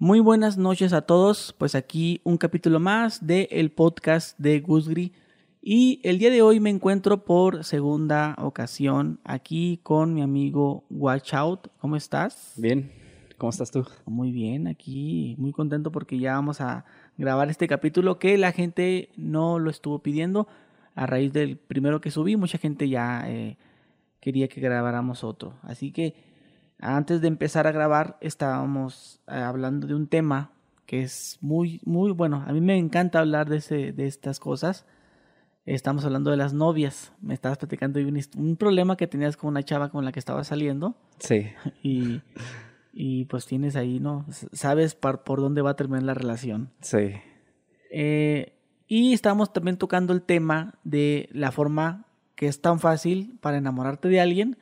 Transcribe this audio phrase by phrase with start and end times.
[0.00, 5.12] Muy buenas noches a todos, pues aquí un capítulo más del el podcast de Gusgri
[5.60, 11.34] y el día de hoy me encuentro por segunda ocasión aquí con mi amigo Watch
[11.34, 11.66] Out.
[11.78, 12.52] ¿Cómo estás?
[12.56, 12.92] Bien,
[13.38, 13.88] ¿cómo estás tú?
[14.06, 16.84] Muy bien, aquí muy contento porque ya vamos a
[17.16, 20.46] grabar este capítulo que la gente no lo estuvo pidiendo
[20.94, 23.56] a raíz del primero que subí, mucha gente ya eh,
[24.20, 26.27] quería que grabáramos otro, así que
[26.80, 30.52] antes de empezar a grabar estábamos eh, hablando de un tema
[30.86, 32.44] que es muy, muy bueno.
[32.46, 34.86] A mí me encanta hablar de, ese, de estas cosas.
[35.66, 37.12] Estamos hablando de las novias.
[37.20, 40.18] Me estabas platicando de un, un problema que tenías con una chava con la que
[40.18, 40.96] estabas saliendo.
[41.18, 41.46] Sí.
[41.82, 42.22] Y,
[42.92, 44.24] y pues tienes ahí, ¿no?
[44.52, 46.70] Sabes por, por dónde va a terminar la relación.
[46.80, 47.12] Sí.
[47.90, 48.54] Eh,
[48.86, 54.08] y estamos también tocando el tema de la forma que es tan fácil para enamorarte
[54.08, 54.56] de alguien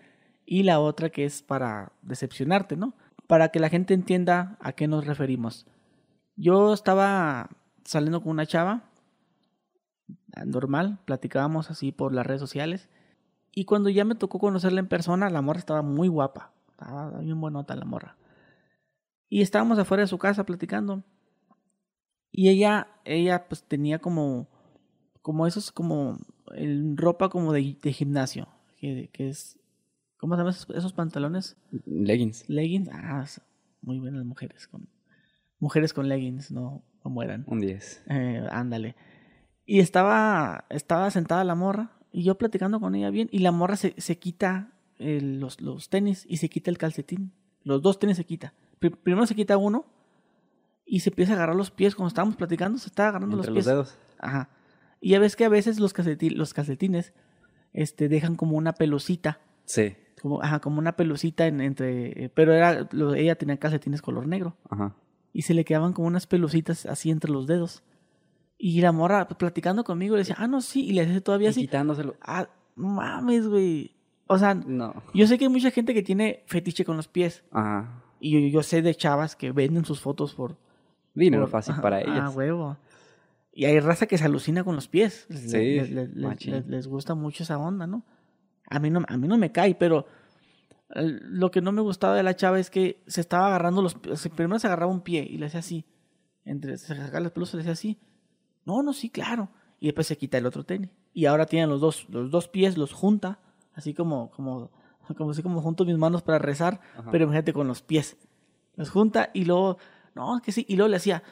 [0.47, 2.95] y la otra que es para decepcionarte, ¿no?
[3.27, 5.67] Para que la gente entienda a qué nos referimos.
[6.37, 7.51] Yo estaba
[7.85, 8.85] saliendo con una chava,
[10.45, 12.89] normal, platicábamos así por las redes sociales,
[13.53, 17.41] y cuando ya me tocó conocerla en persona, la morra estaba muy guapa, estaba bien
[17.41, 18.17] buenota la morra.
[19.29, 21.03] Y estábamos afuera de su casa platicando.
[22.31, 24.47] Y ella, ella pues tenía como,
[25.23, 26.19] como esos, como
[26.55, 29.56] el, ropa como de, gimnasio, que es
[30.19, 31.57] ¿Cómo se llaman esos, pantalones?
[31.85, 32.49] Leggings.
[32.49, 32.89] Leggings.
[32.93, 33.25] Ah,
[33.83, 34.89] muy bien las mujeres con
[35.59, 37.45] mujeres con leggings, no, no mueran.
[37.47, 38.05] Un 10.
[38.09, 38.97] Eh, ándale.
[39.65, 43.77] Y estaba, estaba sentada la morra y yo platicando con ella bien y la morra
[43.77, 47.33] se, se quita los, los tenis y se quita el calcetín.
[47.63, 48.55] Los dos tenis se quita.
[48.79, 49.87] Primero se quita uno
[50.85, 51.95] y se empieza a agarrar los pies.
[51.95, 53.57] Cuando estábamos platicando, se estaba agarrando los pies.
[53.57, 53.99] los dedos.
[54.19, 54.51] Ajá.
[55.01, 55.93] Y ya ves que a veces los,
[56.37, 57.13] los calcetines
[57.73, 59.41] este, dejan como una pelucita.
[59.65, 64.27] Sí como, ajá, como una pelucita en, entre, eh, pero era, ella tenía calcetines color
[64.27, 64.57] negro.
[64.69, 64.95] Ajá.
[65.33, 67.83] Y se le quedaban como unas pelucitas así entre los dedos.
[68.59, 71.61] Y la morra platicando conmigo le decía, ah, no, sí, y le decía todavía así.
[71.63, 72.17] quitándoselo.
[72.23, 73.95] Ah, mames, güey.
[74.29, 74.95] O sea, no.
[75.13, 77.45] yo sé que hay mucha gente que tiene fetiche con los pies.
[77.51, 78.03] Ajá.
[78.19, 80.57] Y yo, yo sé de chavas que venden sus fotos por...
[81.15, 82.21] Dinero fácil para ellas.
[82.25, 82.77] Ah, huevo.
[83.53, 85.27] Y hay raza que se alucina con los pies.
[85.31, 86.15] Sí, les,
[86.67, 88.05] les gusta mucho esa onda, ¿no?
[88.69, 90.07] A mí no, a mí no me cae, pero
[90.89, 94.59] lo que no me gustaba de la chava es que se estaba agarrando los primero
[94.59, 95.85] se agarraba un pie y le hacía así.
[96.45, 97.99] Entre se sacaba las pelos y le hacía así.
[98.65, 99.49] No, no, sí, claro.
[99.81, 100.91] Y después se quita el otro tenis.
[101.13, 103.41] Y ahora tienen los dos, los dos pies, los junta,
[103.75, 104.71] así como, como,
[105.17, 108.17] como así como junto mis manos para rezar, pero imagínate con los pies.
[108.77, 109.79] Los junta y luego,
[110.15, 111.23] no, que sí, y luego le hacía,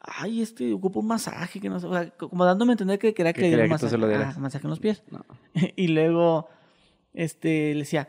[0.00, 3.12] ay, este ocupa un masaje, que no sé, o sea, como dándome a entender que
[3.12, 5.02] quería que, le diera un masaje, ah, masaje en los pies.
[5.76, 6.48] y luego,
[7.16, 8.08] este, le decía,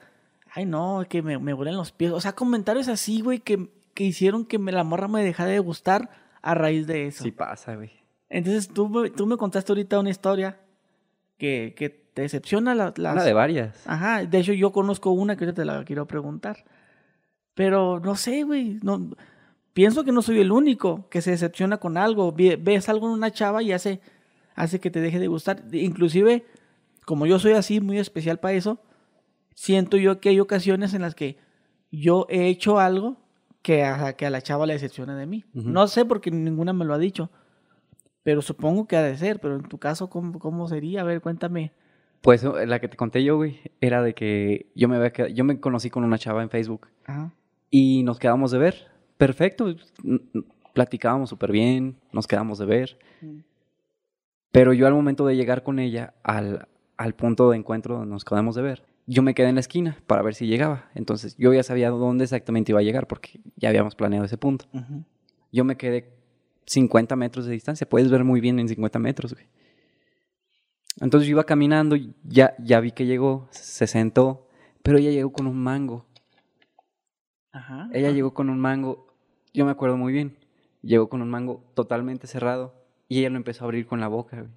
[0.53, 2.11] ay, no, que me, me huelen los pies.
[2.11, 5.59] O sea, comentarios así, güey, que, que hicieron que me, la morra me dejara de
[5.59, 6.09] gustar
[6.43, 7.23] a raíz de eso.
[7.23, 7.91] Sí pasa, güey.
[8.29, 10.59] Entonces, tú, tú me contaste ahorita una historia
[11.37, 13.13] que, que te decepciona la, las...
[13.13, 13.87] Una de varias.
[13.87, 16.65] Ajá, de hecho yo conozco una que yo te la quiero preguntar.
[17.53, 19.11] Pero no sé, güey, no...
[19.73, 22.33] Pienso que no soy el único que se decepciona con algo.
[22.33, 24.01] Ves algo en una chava y hace,
[24.55, 25.63] hace que te deje de gustar.
[25.71, 26.45] Inclusive,
[27.05, 28.79] como yo soy así, muy especial para eso,
[29.57, 31.37] siento yo que hay ocasiones en las que
[31.91, 33.17] yo he hecho algo
[33.63, 35.43] que a, que a la chava le decepciona de mí.
[35.53, 37.31] No sé porque ninguna me lo ha dicho,
[38.21, 39.39] pero supongo que ha de ser.
[39.39, 41.01] Pero en tu caso, ¿cómo, cómo sería?
[41.01, 41.73] A ver, cuéntame.
[42.21, 45.89] Pues la que te conté yo, güey, era de que yo me, yo me conocí
[45.89, 46.87] con una chava en Facebook
[47.71, 48.91] y nos quedamos de ver.
[49.17, 49.75] Perfecto,
[50.73, 52.99] platicábamos súper bien, nos quedamos de ver.
[53.21, 53.39] Mm.
[54.51, 58.55] Pero yo al momento de llegar con ella al, al punto de encuentro nos quedamos
[58.55, 60.89] de ver, yo me quedé en la esquina para ver si llegaba.
[60.93, 64.65] Entonces yo ya sabía dónde exactamente iba a llegar porque ya habíamos planeado ese punto.
[65.51, 66.13] Yo me quedé
[66.65, 67.87] 50 metros de distancia.
[67.87, 69.47] Puedes ver muy bien en 50 metros, güey.
[70.99, 74.47] Entonces yo iba caminando, ya, ya vi que llegó, se sentó,
[74.83, 76.05] pero ella llegó con un mango.
[77.51, 79.13] Ajá, ella llegó con un mango,
[79.53, 80.37] yo me acuerdo muy bien,
[80.81, 82.73] llegó con un mango totalmente cerrado
[83.07, 84.51] y ella lo empezó a abrir con la boca, güey.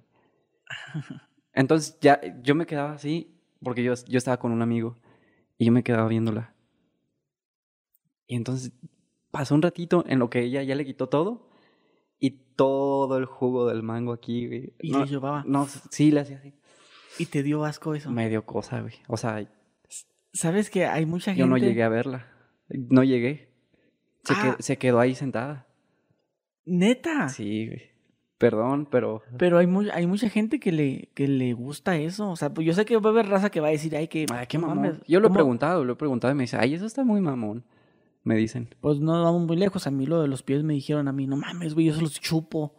[1.53, 4.97] Entonces ya yo me quedaba así porque yo, yo estaba con un amigo
[5.57, 6.53] y yo me quedaba viéndola.
[8.27, 8.71] Y entonces
[9.31, 11.49] pasó un ratito en lo que ella ya le quitó todo
[12.19, 14.73] y todo el jugo del mango aquí, güey.
[14.79, 15.43] ¿Y no, llevaba?
[15.45, 16.53] No, sí, le hacía así.
[17.19, 18.09] ¿Y te dio asco eso?
[18.11, 18.95] Me dio cosa, güey.
[19.07, 19.47] O sea...
[20.33, 21.39] ¿Sabes que hay mucha gente...?
[21.41, 22.27] Yo no llegué a verla.
[22.69, 23.49] No llegué.
[24.23, 24.55] Se, ah.
[24.59, 25.67] se quedó ahí sentada.
[26.63, 27.27] ¿Neta?
[27.27, 27.90] Sí, güey.
[28.41, 29.21] Perdón, pero...
[29.37, 32.31] Pero hay, hay mucha gente que le, que le gusta eso.
[32.31, 34.07] O sea, pues yo sé que va a haber raza que va a decir, ay,
[34.07, 34.25] que...
[34.33, 34.99] Ay, qué mamón.
[35.07, 37.63] Yo lo he preguntado, lo he preguntado y me dice, ay, eso está muy mamón.
[38.23, 38.69] me dicen.
[38.81, 39.85] Pues no vamos muy lejos.
[39.85, 42.01] A mí lo de los pies me dijeron a mí, no mames, güey, yo se
[42.01, 42.73] los chupo.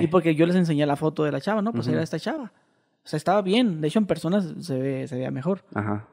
[0.00, 1.74] Y porque yo les enseñé la foto de la chava, ¿no?
[1.74, 2.54] Pues era esta chava.
[3.04, 3.82] O sea, estaba bien.
[3.82, 5.62] De hecho, en personas se, ve, se veía mejor.
[5.74, 6.08] Ajá.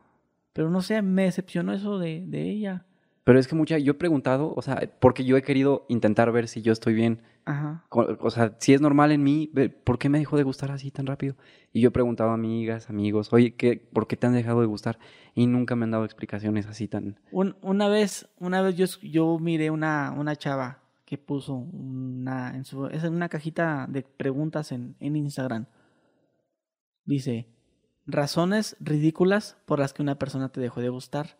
[0.52, 2.86] Pero no sé, me decepcionó eso de, de ella.
[3.24, 6.50] Pero es que mucha, yo he preguntado, o sea, porque yo he querido intentar ver
[6.50, 7.22] si yo estoy bien.
[7.46, 7.86] Ajá.
[7.90, 9.50] O sea, si es normal en mí,
[9.86, 11.36] ¿por qué me dejó de gustar así tan rápido?
[11.72, 14.68] Y yo he preguntado a amigas, amigos, oye, ¿qué, ¿por qué te han dejado de
[14.68, 15.00] gustar?
[15.36, 17.18] Y nunca me han dado explicaciones así tan...
[17.32, 22.88] una vez, una vez yo, yo miré una, una chava que puso una, en su,
[22.88, 25.68] es una cajita de preguntas en, en Instagram.
[27.06, 27.48] Dice,
[28.06, 31.38] razones ridículas por las que una persona te dejó de gustar.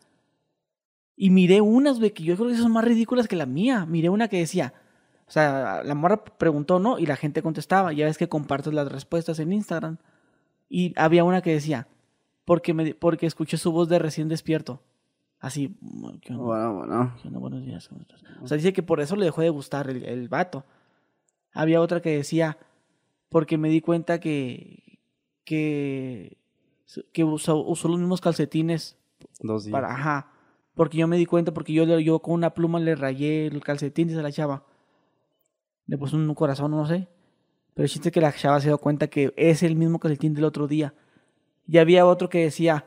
[1.16, 3.86] Y miré unas, güey, que yo creo que son más ridículas que la mía.
[3.86, 4.74] Miré una que decía,
[5.28, 6.98] o sea, la morra preguntó, ¿no?
[6.98, 7.94] Y la gente contestaba.
[7.94, 9.98] Ya ves que compartes las respuestas en Instagram.
[10.70, 11.88] Y había una que decía,
[12.46, 14.82] porque, me, porque escuché su voz de recién despierto.
[15.40, 17.14] Así, bueno, bueno.
[17.40, 17.90] buenos días.
[18.42, 20.66] O sea, dice que por eso le dejó de gustar el, el vato.
[21.52, 22.58] Había otra que decía,
[23.30, 25.00] porque me di cuenta que,
[25.44, 26.38] que,
[27.12, 28.98] que usó, usó los mismos calcetines.
[29.42, 29.74] Dos días.
[29.74, 30.33] Para, ajá
[30.76, 34.10] porque yo me di cuenta, porque yo, yo con una pluma le rayé el calcetín
[34.10, 34.64] y se la chava.
[35.86, 37.08] Le puse un corazón, no sé.
[37.74, 40.46] Pero el chiste que la chava se dio cuenta que es el mismo calcetín del
[40.46, 40.94] otro día.
[41.68, 42.86] Y había otro que decía,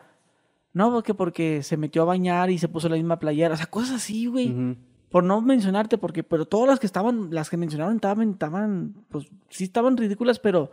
[0.72, 3.54] no, porque porque se metió a bañar y se puso la misma playera.
[3.54, 4.76] O sea, cosas así, güey.
[5.10, 9.28] Por no mencionarte, porque, pero todas las que estaban, las que mencionaron estaban, estaban, pues
[9.48, 10.72] sí estaban ridículas, pero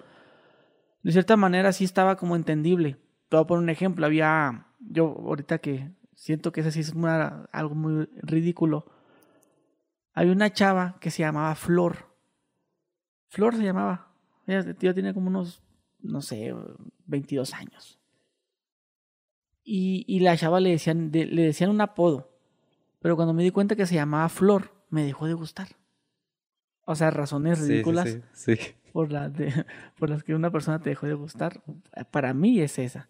[1.04, 2.98] de cierta manera sí estaba como entendible.
[3.30, 4.06] Te voy a poner un ejemplo.
[4.06, 6.94] Había, yo ahorita que Siento que ese sí es
[7.52, 8.86] algo muy ridículo.
[10.14, 12.08] Hay una chava que se llamaba Flor.
[13.28, 14.14] Flor se llamaba.
[14.46, 15.64] Ella tiene como unos,
[16.02, 16.54] no sé,
[17.06, 18.00] 22 años.
[19.64, 22.32] Y, y la chava le decían, le decían un apodo.
[23.00, 25.70] Pero cuando me di cuenta que se llamaba Flor, me dejó de gustar.
[26.86, 28.56] O sea, razones ridículas sí,
[28.92, 29.10] Por,
[29.98, 31.62] por las que una persona te dejó de gustar.
[32.12, 33.10] Para mí es esa.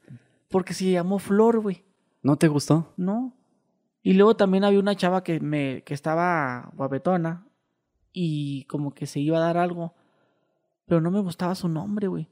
[0.50, 1.84] Porque se llamó Flor, güey.
[2.24, 2.94] ¿No te gustó?
[2.98, 3.34] No.
[4.02, 7.46] Y luego también había una chava que me que estaba guapetona
[8.12, 9.94] y como que se iba a dar algo,
[10.86, 12.30] pero no me gustaba su nombre, güey.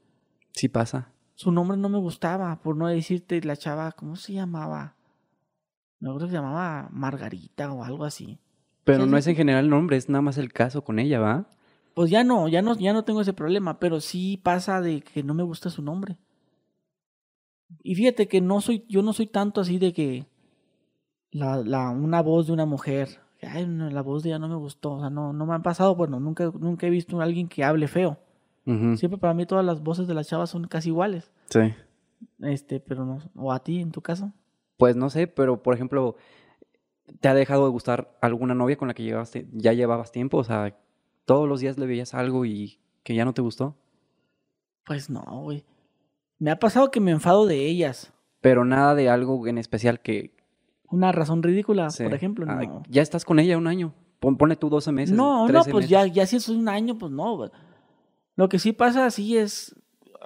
[0.52, 1.12] Sí pasa.
[1.34, 4.96] Su nombre no me gustaba, por no decirte la chava, ¿cómo se llamaba?
[5.98, 8.38] Me acuerdo que se llamaba Margarita o algo así.
[8.84, 11.46] Pero no es en general el nombre, es nada más el caso con ella, ¿va?
[11.94, 15.22] Pues ya no, ya no, ya no tengo ese problema, pero sí pasa de que
[15.22, 16.18] no me gusta su nombre.
[17.82, 20.26] Y fíjate que no soy, yo no soy tanto así de que
[21.30, 24.92] la, la, una voz de una mujer, ay, la voz de ella no me gustó,
[24.92, 27.64] o sea, no, no me han pasado, bueno, nunca, nunca he visto a alguien que
[27.64, 28.18] hable feo.
[28.64, 31.32] Siempre para mí todas las voces de las chavas son casi iguales.
[31.50, 31.74] Sí.
[32.40, 34.32] Este, pero no, o a ti en tu caso.
[34.76, 36.14] Pues no sé, pero por ejemplo,
[37.20, 40.38] ¿te ha dejado de gustar alguna novia con la que llevaste, ya llevabas tiempo?
[40.38, 40.78] O sea,
[41.24, 43.76] todos los días le veías algo y que ya no te gustó.
[44.86, 45.64] Pues no, güey.
[46.42, 48.12] Me ha pasado que me enfado de ellas.
[48.40, 50.34] Pero nada de algo en especial que...
[50.90, 52.44] Una razón ridícula, por ejemplo.
[52.46, 52.82] No.
[52.88, 53.94] ya estás con ella un año.
[54.18, 55.16] Pone tú 12 meses.
[55.16, 57.48] No, no, pues ya, ya si es un año, pues no.
[58.34, 59.76] Lo que sí pasa así es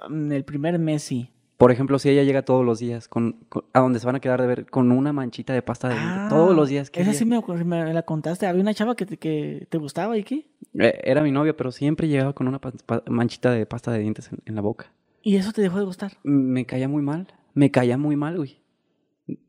[0.09, 1.29] en el primer mes sí.
[1.55, 3.35] Por ejemplo, si ella llega todos los días con,
[3.73, 6.29] a donde se van a quedar de ver con una manchita de pasta de dientes
[6.29, 6.89] todos los días.
[6.95, 8.47] Esa sí me, me, la contaste.
[8.47, 10.47] Había una chava que te, que te gustaba y qué.
[10.79, 12.59] Eh, era mi novia, pero siempre llegaba con una
[13.05, 14.91] manchita de pasta de dientes en la boca.
[15.27, 16.13] ¿Y eso te dejó de gustar?
[16.23, 17.27] Me caía muy mal.
[17.53, 18.61] Me caía muy mal, güey.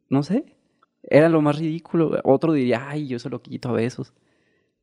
[0.09, 0.57] No sé.
[1.05, 2.21] Era lo más ridículo.
[2.25, 4.13] Otro diría, ay, yo se lo quito a besos.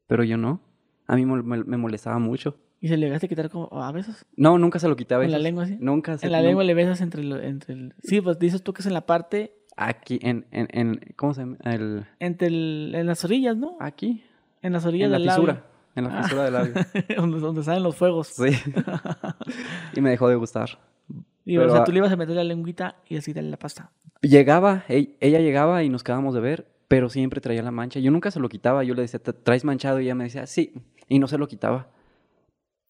[0.08, 0.62] Pero yo no.
[1.06, 2.56] A mí me, molestaba mucho.
[2.80, 4.25] ¿Y se le llegaste a quitar a besos?
[4.38, 5.36] No, nunca se lo quitaba a besos.
[5.36, 5.78] ¿En la lengua sí?
[5.82, 7.94] Nunca se En la lengua le besas entre, entre el...
[8.02, 9.54] Sí, pues dices tú que es en la parte...
[9.75, 10.46] Aquí, en...
[10.52, 11.58] en, en ¿Cómo se llama?
[11.66, 12.06] El...
[12.20, 13.75] Entre el, en las orillas, ¿no?
[13.82, 14.24] Aquí.
[14.62, 15.66] En las orillas en la fisura.
[15.96, 16.74] En la fisura del labio.
[17.42, 18.28] donde, salen los fuegos.
[18.28, 18.52] Sí.
[19.94, 20.78] y me dejó de gustar.
[21.46, 23.92] Y, o sea, tú le ibas a meter la lengüita y así darle la pasta.
[24.22, 28.00] Llegaba, ella llegaba y nos quedábamos de ver, pero siempre traía la mancha.
[28.00, 28.84] Yo nunca se lo quitaba.
[28.84, 30.00] Yo le decía, ¿traes manchado?
[30.00, 30.74] Y ella me decía, sí.
[31.08, 31.88] Y no se lo quitaba.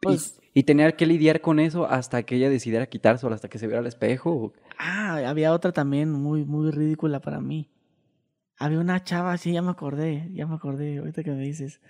[0.02, 3.68] Pues, y, tenía que lidiar con eso hasta que ella decidiera quitárselo, hasta que se
[3.68, 4.54] viera al espejo.
[4.78, 7.70] Ah, había otra también muy, muy ridícula para mí.
[8.58, 11.82] Había una chava, sí, ya me acordé, ya me acordé, ahorita que me dices.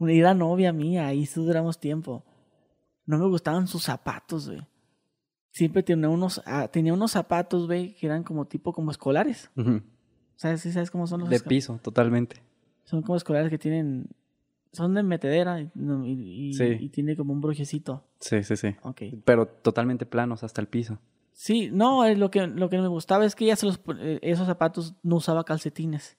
[0.00, 2.24] Una era novia mía, ahí sí duramos tiempo.
[3.04, 4.66] No me gustaban sus zapatos, güey.
[5.50, 9.50] Siempre tenía unos, ah, tenía unos zapatos, güey, que eran como tipo como escolares.
[10.36, 10.62] ¿Sabes?
[10.62, 12.36] ¿Sabes cómo son los De piso, totalmente.
[12.84, 14.08] Son como escolares que tienen,
[14.72, 18.02] son de metedera y, y, tiene como un brujecito.
[18.20, 18.74] Sí, sí, sí.
[19.26, 20.98] Pero totalmente planos hasta el piso.
[21.34, 24.46] Sí, no, lo que, lo que me gustaba es que ella se los, eh, esos
[24.46, 26.16] zapatos no usaba calcetines.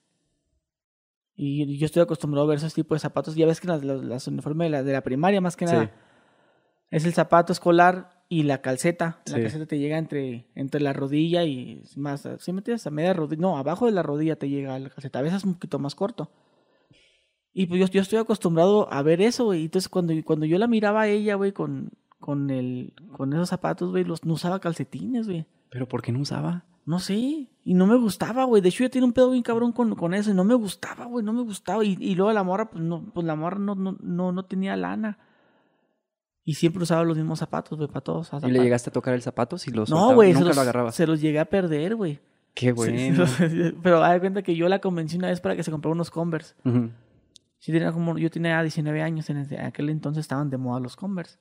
[1.35, 3.35] Y yo estoy acostumbrado a ver esos tipos de zapatos.
[3.35, 5.91] Ya ves que las, las, uniformes de la, de la, primaria, más que nada,
[6.89, 9.21] es el zapato escolar y la calceta.
[9.25, 12.27] La calceta te llega entre, entre la rodilla y más.
[12.39, 15.19] Si metes a media rodilla, no, abajo de la rodilla te llega la calceta.
[15.19, 16.31] A veces es un poquito más corto.
[17.53, 19.65] Y pues yo, yo estoy acostumbrado a ver eso, güey.
[19.65, 23.91] Entonces cuando, cuando yo la miraba a ella, güey, con, con, el, con esos zapatos,
[23.91, 25.45] güey, los, no usaba calcetines, güey.
[25.69, 26.65] ¿Pero por qué no usaba?
[26.85, 28.61] No sé, y no me gustaba, güey.
[28.61, 31.05] De hecho, yo tenía un pedo bien cabrón con, con eso y no me gustaba,
[31.05, 31.85] güey, no me gustaba.
[31.85, 34.75] Y, y, luego la morra, pues, no, pues la morra no, no, no, no tenía
[34.75, 35.19] lana.
[36.43, 38.31] Y siempre usaba los mismos zapatos, güey, para todos.
[38.43, 41.21] ¿Y le llegaste a tocar el zapato si los No, güey, se, los, se los
[41.21, 42.19] llegué a perder, güey.
[42.55, 43.25] Qué bueno.
[43.83, 46.55] pero da cuenta que yo la convencí una vez para que se comprara unos Converse.
[47.59, 51.37] sí, tenía como, yo tenía 19 años, en aquel entonces estaban de moda los Converse.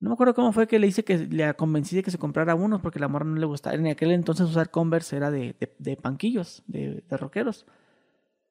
[0.00, 2.54] No me acuerdo cómo fue que le hice que le convencí de que se comprara
[2.54, 3.76] unos porque la morra no le gustaba.
[3.76, 7.66] En aquel entonces usar Converse era de, de, panquillos, de, de rockeros.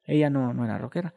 [0.03, 1.15] Ella no, no era rockera.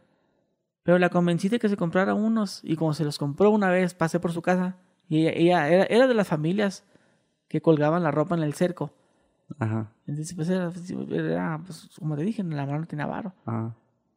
[0.83, 3.95] Pero la convencí de que se comprara unos y como se los compró una vez,
[3.95, 4.77] pasé por su casa
[5.09, 6.85] y ella, era, era, de las familias
[7.49, 8.93] que colgaban la ropa en el cerco.
[9.59, 9.93] Ajá.
[10.07, 10.71] Entonces, pues era,
[11.65, 13.35] pues, como te dije, la mano tenía varo.
[13.45, 13.77] Ajá.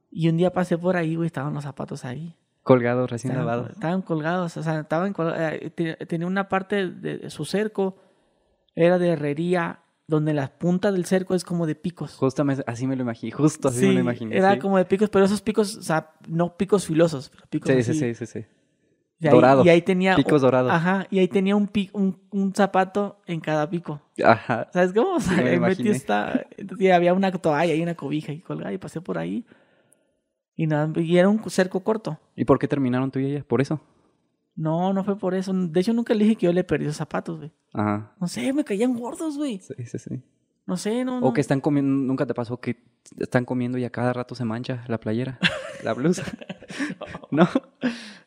[0.10, 2.36] Y un día pasé por ahí, güey, estaban los zapatos ahí.
[2.66, 3.70] Colgados, recién lavados.
[3.70, 5.72] Estaban colgados, o sea, estaban eh,
[6.08, 7.96] tenía una parte de su cerco,
[8.74, 12.16] era de herrería, donde la punta del cerco es como de picos.
[12.16, 14.36] Justamente así me lo imaginé, justo así me lo imaginé.
[14.36, 18.16] Era como de picos, pero esos picos, o sea, no picos filosos, picos sí, sí,
[18.16, 18.46] sí, sí,
[19.20, 20.16] Y ahí, y ahí tenía.
[20.16, 20.72] Picos dorados.
[20.72, 24.02] Ajá, y ahí tenía un, un, un, zapato en cada pico.
[24.24, 24.72] Ajá.
[24.74, 25.18] ¿Sabes cómo?
[25.18, 26.48] O sea, me metí esta.
[26.80, 29.46] Y había una toalla y una cobija y colgada y pasé por ahí.
[30.56, 32.18] Y, nada, y era un cerco corto.
[32.36, 33.44] ¿Y por qué terminaron tú y ella?
[33.46, 33.82] ¿Por eso?
[34.56, 35.52] No, no fue por eso.
[35.54, 37.52] De hecho, nunca le dije que yo le perdí esos zapatos, güey.
[37.74, 38.14] Ajá.
[38.20, 39.60] No sé, me caían gordos, güey.
[39.60, 40.24] Sí, sí, sí.
[40.66, 41.20] No sé, no.
[41.20, 42.78] O que están comiendo, nunca te pasó que
[43.20, 45.40] están comiendo y a cada rato se mancha la playera,
[45.84, 46.24] la blusa.
[47.32, 47.48] ¿No?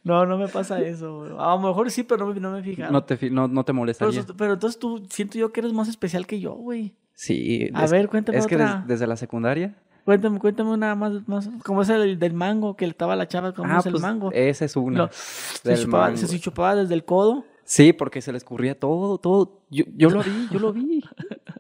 [0.05, 1.33] No, no me pasa eso, güey.
[1.39, 2.91] A lo mejor sí, pero no, me, no me fijaba.
[2.91, 4.23] No te, no, no te molestaría.
[4.23, 6.95] Pero, pero, entonces tú, siento yo que eres más especial que yo, güey.
[7.15, 7.69] Sí.
[7.75, 8.85] A ver, cuéntame Es otra.
[8.87, 9.77] que desde la secundaria
[10.09, 11.51] Cuéntame, cuéntame una más, más.
[11.63, 12.77] ¿Cómo es el del mango?
[12.77, 14.33] Que estaba la chava, ¿cómo ah, es el pues, mango?
[14.33, 15.11] Esa es una.
[15.13, 17.45] se, chupaba, se, chupaba, desde el codo.
[17.65, 19.67] Sí, porque se le escurría todo, todo.
[19.69, 21.05] Yo, yo lo vi, yo lo vi.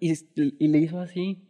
[0.00, 1.46] Y, y le hizo así.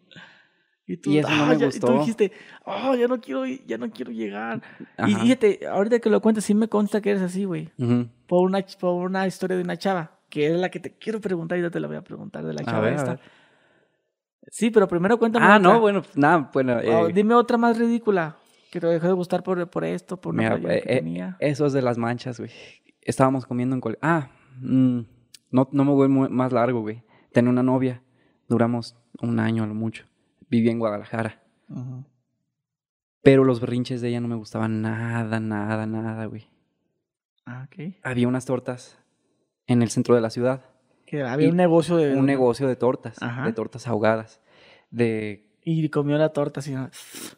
[0.88, 1.86] Y tú, eso no ah, me gustó.
[1.86, 2.32] Y tú dijiste,
[2.64, 4.60] oh, ya no quiero, ya no quiero llegar.
[5.06, 7.70] Y fíjate, ahorita que lo cuentas, sí me consta que eres así, güey.
[8.26, 11.58] por, una, por una historia de una chava, que es la que te quiero preguntar
[11.58, 13.20] y ya te la voy a preguntar de la chava esta.
[14.50, 15.46] Sí, pero primero cuéntame.
[15.46, 16.76] Ah, no, bueno, nada, bueno.
[16.76, 18.36] Oh, eh, dime otra más ridícula
[18.70, 21.36] que te dejó de gustar por, por esto, por una eh, que eh, tenía.
[21.40, 22.50] Eso es de las manchas, güey.
[23.02, 23.98] Estábamos comiendo en cole.
[24.02, 25.00] Ah, mm,
[25.50, 27.02] no, no me voy más largo, güey.
[27.32, 28.02] Tenía una novia.
[28.48, 30.06] Duramos un año a lo mucho.
[30.48, 31.42] Vivía en Guadalajara.
[33.22, 36.48] Pero los berrinches de ella no me gustaban nada, nada, nada, güey.
[37.44, 37.96] Ah, ok.
[38.02, 38.98] Había unas tortas
[39.66, 40.67] en el centro de la ciudad
[41.08, 42.14] que había un negocio de...
[42.14, 44.40] Un negocio de tortas, de tortas ahogadas.
[44.90, 45.46] De...
[45.64, 46.72] Y comió la torta así.
[46.72, 46.90] No,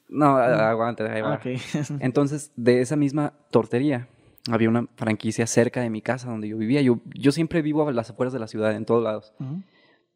[0.08, 1.40] no aguante, ahí va.
[2.00, 4.08] Entonces, de esa misma tortería,
[4.50, 6.80] había una franquicia cerca de mi casa donde yo vivía.
[6.82, 9.34] Yo, yo siempre vivo a las afueras de la ciudad, en todos lados.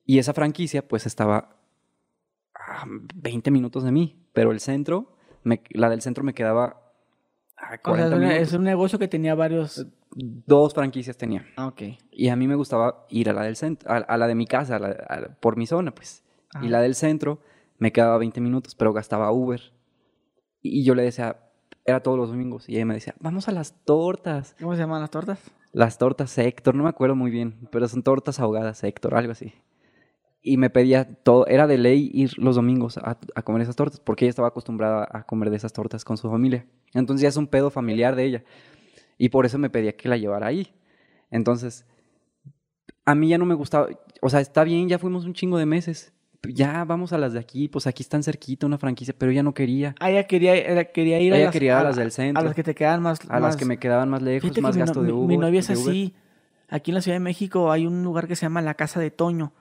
[0.05, 1.57] Y esa franquicia, pues, estaba
[2.55, 4.29] a 20 minutos de mí.
[4.33, 5.17] Pero el centro,
[5.71, 6.84] la del centro me quedaba
[7.75, 8.39] a 40 minutos.
[8.39, 11.47] Es un negocio que tenía varios dos franquicias tenía.
[11.57, 11.83] Ah, ok.
[12.11, 14.81] Y a mí me gustaba ir a la del centro, a, la de mi casa,
[15.41, 16.23] por mi zona, pues.
[16.63, 17.41] Y la del centro
[17.79, 19.73] me quedaba 20 minutos, pero gastaba Uber.
[20.63, 21.41] Y, yo le decía,
[21.85, 24.55] era todos los domingos, y ella me decía, vamos a las tortas.
[24.61, 25.41] ¿Cómo se llaman las tortas?
[25.73, 29.53] Las tortas Héctor, no me acuerdo muy bien, pero son tortas ahogadas Héctor, algo así.
[30.47, 33.99] Y me pedía todo, era de ley ir los domingos a, a comer esas tortas,
[33.99, 36.67] porque ella estaba acostumbrada a comer de esas tortas con su familia.
[36.93, 38.45] Entonces ya es un pedo familiar de ella.
[39.17, 40.75] Y por eso me pedía que la llevara ahí.
[41.31, 41.87] Entonces,
[43.05, 43.89] a mí ya no me gustaba,
[44.21, 46.13] o sea, está bien, ya fuimos un chingo de meses.
[46.47, 49.55] Ya vamos a las de aquí, pues aquí están cerquita una franquicia, pero ella no
[49.55, 49.95] quería.
[49.99, 52.43] Ah, ella quería, quería ir a las, quería a, las del centro.
[52.43, 53.19] A las que te quedaban más.
[53.31, 55.27] A las que me quedaban más lejos, más gasto de Uber.
[55.27, 56.15] Mi novia es así.
[56.69, 59.11] Aquí en la Ciudad de México hay un lugar que se llama La Casa de
[59.11, 59.53] Toño.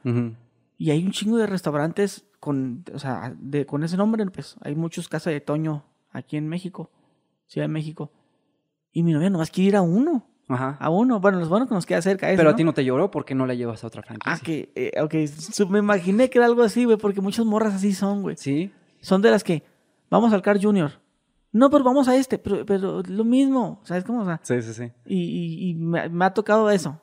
[0.84, 4.76] Y hay un chingo de restaurantes con, o sea, de, con ese nombre, pues hay
[4.76, 6.92] muchos Casas de Toño aquí en México,
[7.48, 8.12] Ciudad de México.
[8.92, 10.28] Y mi novia nomás quiere ir a uno.
[10.50, 10.76] Ajá.
[10.82, 11.22] A uno.
[11.22, 12.28] Bueno, los buenos que nos queda cerca.
[12.36, 14.34] Pero a ti no te lloró porque no la llevas a otra franquicia.
[14.34, 15.70] Ah, que, eh, ok.
[15.70, 18.36] Me imaginé que era algo así, güey, porque muchas morras así son, güey.
[18.36, 18.70] Sí.
[19.00, 19.64] Son de las que,
[20.10, 20.92] vamos al Car Junior.
[21.54, 24.24] No, pero vamos a este, pero, pero lo mismo, ¿sabes cómo?
[24.24, 24.92] O sea, sí, sí, sí.
[25.06, 27.00] Y, y, me, ha tocado eso.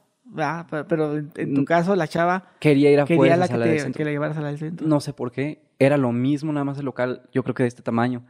[0.89, 1.65] Pero en, tu mm.
[1.65, 4.49] caso, la chava quería ir a quería la que, la que la llevaras a la
[4.49, 4.87] del centro.
[4.87, 5.63] No sé por qué.
[5.79, 8.23] Era lo mismo, nada más el local, yo creo que de este tamaño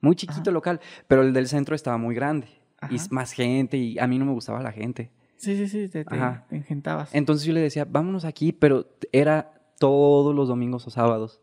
[0.00, 2.48] Muy chiquito local, pero el del centro estaba muy grande.
[2.90, 5.10] Y más gente, y a mí no me gustaba la gente.
[5.36, 6.16] Sí, sí, sí, te, te,
[6.50, 7.14] engentabas.
[7.14, 11.40] Entonces yo le decía, vámonos aquí, pero era todos los domingos o sábados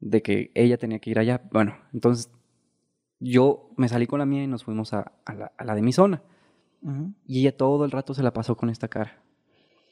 [0.00, 1.40] de que ella tenía que ir allá.
[1.52, 2.30] Bueno, entonces
[3.20, 5.12] yo me salí con la mía y nos fuimos a,
[5.58, 6.22] la, de mi zona.
[7.26, 9.21] Y ella todo el rato se la pasó con esta cara.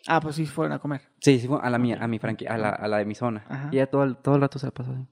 [0.06, 1.02] Ah, pues sí fueron a comer.
[1.20, 3.68] Sí, sí, a la mía, a mi franquicia, a la, a la de mi zona.
[3.70, 5.06] Y ella todo el, todo el rato se la pasó así.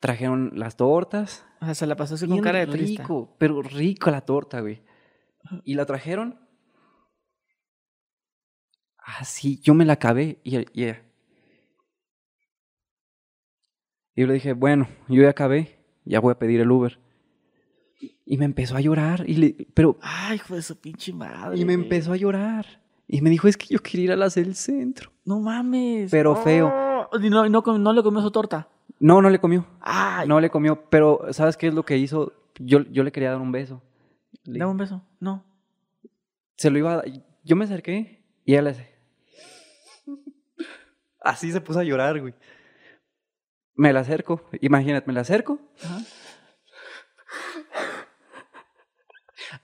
[0.00, 1.44] Trajeron las tortas.
[1.60, 3.02] O sea, se la pasó así con cara de triste.
[3.02, 4.82] Rico, pero rico la torta, güey.
[5.64, 6.38] Y la trajeron.
[8.98, 11.02] Así, yo me la acabé y, y ella.
[14.14, 16.98] Y yo le dije, bueno, yo ya acabé ya voy a pedir el Uber.
[18.24, 19.98] Y me empezó a llorar, y le, pero...
[20.00, 21.58] Ay, hijo de su pinche madre.
[21.58, 22.82] Y me empezó a llorar.
[23.08, 25.10] Y me dijo, es que yo quería ir a las del centro.
[25.24, 26.10] No mames.
[26.10, 26.70] Pero feo.
[27.10, 28.68] Oh, ¿Y no, no, le comió su torta?
[29.00, 29.66] No, no le comió.
[29.80, 30.28] Ay.
[30.28, 32.34] No le comió, pero ¿sabes qué es lo que hizo?
[32.58, 33.82] Yo, yo le quería dar un beso.
[34.44, 35.02] ¿Dame un beso?
[35.20, 35.42] No.
[36.56, 37.06] Se lo iba a dar.
[37.44, 38.98] Yo me acerqué y ella le...
[41.20, 42.34] Así se puso a llorar, güey.
[43.74, 45.58] Me la acerco, imagínate, me la acerco.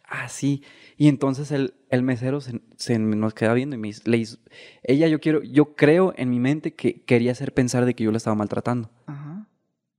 [0.05, 0.65] Así.
[0.97, 4.39] Y entonces el, el mesero se, nos queda viendo y me le hizo,
[4.83, 8.11] ella yo quiero, yo creo en mi mente que quería hacer pensar de que yo
[8.11, 8.91] la estaba maltratando.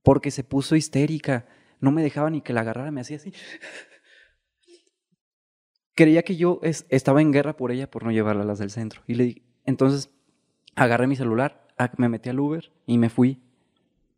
[0.02, 1.46] Porque se puso histérica.
[1.80, 3.32] No me dejaba ni que la agarrara, me hacía así.
[5.94, 9.02] Creía que yo estaba en guerra por ella por no llevarla a las del centro.
[9.06, 10.10] Y le entonces
[10.76, 13.40] agarré mi celular, me metí al Uber y me fui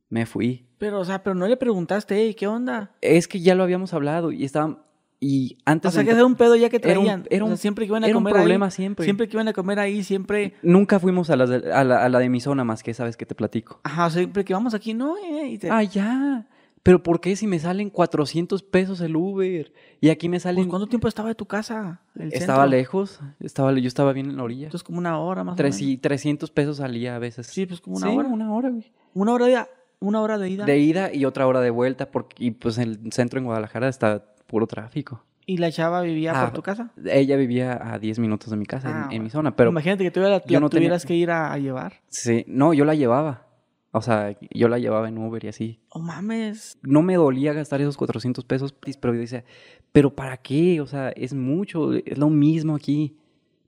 [0.08, 0.66] me fui.
[0.78, 2.94] Pero, o sea, pero no le preguntaste, ¿qué onda?
[3.00, 4.82] Es que ya lo habíamos hablado y estaban.
[5.20, 5.90] Y antes.
[5.90, 7.26] O sea, que era un pedo ya que traían.
[7.30, 8.32] Era un, siempre que iban a comer.
[8.32, 9.04] un problema siempre.
[9.04, 10.54] Siempre que iban a comer ahí, siempre.
[10.62, 11.44] Nunca fuimos a, la,
[11.75, 13.80] a, la, de mi zona más que sabes que te platico.
[13.82, 16.46] Ajá, siempre que vamos aquí, no, eh, Ah, ya.
[16.84, 19.72] Pero ¿por qué si me salen 400 pesos el Uber?
[20.00, 20.64] Y aquí me salen...
[20.64, 22.00] Pues, ¿Cuánto tiempo estaba de tu casa?
[22.30, 23.20] estaba lejos.
[23.40, 24.66] Estaba, yo estaba bien en la orilla.
[24.66, 25.93] Entonces como una hora más Tres, o menos.
[25.93, 27.49] Y 300 pesos salía a veces.
[27.49, 28.28] Sí, pues como una hora.
[28.28, 28.90] una hora, güey.
[29.12, 29.64] Una hora de
[30.00, 30.64] una hora de ida.
[30.64, 34.25] De ida y otra hora de vuelta, porque y pues el centro en Guadalajara está
[34.49, 35.23] puro tráfico.
[35.47, 36.91] ¿Y la chava vivía por ah, tu casa?
[37.06, 39.71] Ella vivía a 10 minutos de mi casa, en, ah, mi zona, pero...
[39.71, 42.00] Imagínate que tú la, no tuvieras que ir a, llevar.
[42.08, 43.47] Sí, no, yo la llevaba.
[43.93, 45.80] O sea, yo la llevaba en Uber y así.
[45.89, 46.78] ¡Oh, mames!
[46.82, 49.45] No me dolía gastar esos 400 pesos, pero yo decía,
[49.93, 50.82] ¿pero para qué?
[50.82, 53.17] O sea, es mucho, es lo mismo aquí.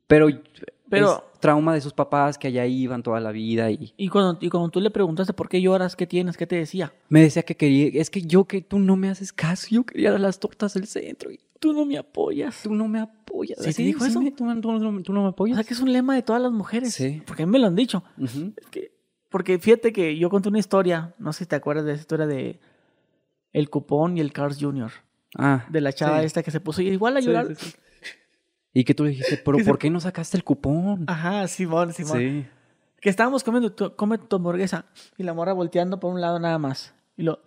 [0.06, 0.28] Pero
[0.90, 3.94] pero, trauma de sus papás que allá iban toda la vida y...
[3.96, 6.92] Y cuando, y cuando tú le preguntaste por qué lloras, qué tienes, qué te decía.
[7.08, 10.18] Me decía que quería, es que yo que tú no me haces caso, yo quería
[10.18, 12.62] las tortas del centro y tú no me apoyas.
[12.62, 13.58] Tú no me apoyas.
[13.62, 14.20] ¿Sí, te dijo eso?
[14.36, 15.54] ¿Tú, no me apoyas.
[15.54, 16.92] O sea que es un lema de todas las mujeres.
[16.92, 17.22] Sí.
[17.26, 18.02] Porque a mí me lo han dicho.
[18.70, 18.92] que,
[19.28, 22.26] porque fíjate que yo conté una historia, no sé si te acuerdas de esa historia
[22.26, 22.60] de
[23.52, 24.90] el cupón y el Cars Jr.
[25.36, 25.66] Ah.
[25.68, 27.48] De la chava esta que se puso igual a llorar.
[28.72, 31.04] Y que tú le dijiste, pero ¿por qué no sacaste el cupón?
[31.08, 32.18] Ajá, Simón, Simón.
[32.18, 32.46] Sí.
[33.00, 34.86] Que estábamos comiendo, tu, come tu hamburguesa.
[35.16, 36.94] Y la morra volteando por un lado nada más.
[37.16, 37.42] Y lo,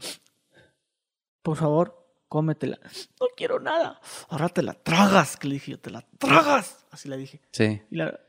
[1.42, 2.80] por favor, cómetela.
[3.22, 4.02] No quiero nada.
[4.30, 5.38] Ahora te la tragas.
[5.38, 6.86] Que le dije yo, te la tragas.
[6.92, 7.42] Así le dije.
[7.52, 7.82] Sí.
[7.90, 8.20] Y la,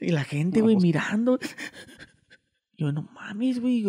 [0.00, 1.38] y la gente, güey, mirando.
[2.76, 3.82] Yo, no mames, güey.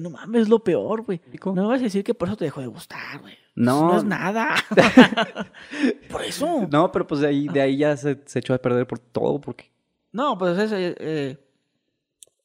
[0.00, 1.20] No mames, es lo peor, güey.
[1.44, 3.36] No me vas a decir que por eso te dejó de gustar, güey.
[3.54, 3.92] No.
[3.92, 4.54] No es nada.
[6.10, 6.66] por eso.
[6.70, 9.70] No, pero pues de ahí, de ahí ya se, echó a perder por todo, porque.
[10.12, 11.38] No, pues ese, eh,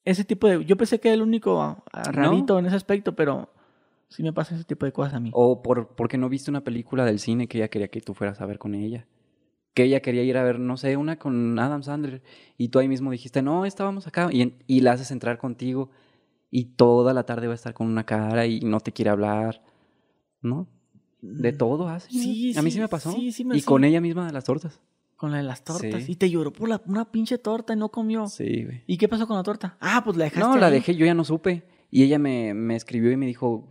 [0.04, 0.66] ese tipo de.
[0.66, 3.50] Yo pensé que era el único ah, rarito en ese aspecto, pero
[4.10, 5.32] sí me pasa ese tipo de cosas a mí.
[5.34, 8.42] O por, porque no viste una película del cine que ella quería que tú fueras
[8.42, 9.06] a ver con ella
[9.74, 12.24] que ella quería ir a ver, no sé, una con Adam Sandler,
[12.58, 15.92] y tú ahí mismo dijiste, no, estábamos acá, y, y la haces entrar contigo,
[16.50, 19.62] y toda la tarde va a estar con una cara y no te quiere hablar,
[20.42, 20.68] ¿no?
[21.22, 22.10] De mm, todo hace.
[22.10, 23.12] Sí, A mí sí me pasó.
[23.12, 24.80] Sí, sí me, y con ella misma de las tortas.
[25.16, 26.08] Con la de las tortas.
[26.08, 28.28] Y te lloró por la, una pinche torta y no comió.
[28.28, 28.84] Sí, güey.
[28.86, 29.78] ¿Y qué pasó con la torta?
[29.80, 30.48] Ah, pues la dejaste.
[30.48, 31.64] No, la dejé, yo ya no supe.
[31.90, 33.68] Y ella me, me escribió y me dijo,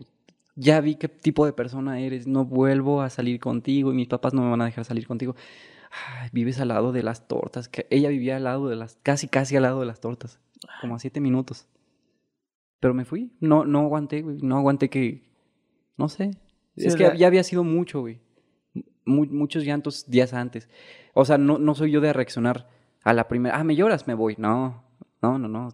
[0.57, 4.35] ya vi qué tipo de persona eres, no vuelvo a salir contigo y mis papás
[4.35, 5.37] no me van a dejar salir contigo
[6.33, 7.69] vives al lado de las tortas.
[7.69, 10.41] Que ella vivía al lado de las, casi, casi al lado de las tortas.
[10.81, 11.67] Como a siete minutos.
[12.81, 13.33] Pero me fui.
[13.41, 14.39] No, no aguanté, güey.
[14.43, 15.23] No aguanté que,
[15.97, 16.31] no sé.
[16.77, 18.21] Es que ya había sido mucho, güey.
[19.05, 20.69] muchos llantos días antes.
[21.15, 22.69] O sea, no, no soy yo de reaccionar
[23.03, 23.57] a la primera.
[23.57, 24.35] Ah, me lloras, me voy.
[24.39, 24.85] No,
[25.23, 25.69] no, no, no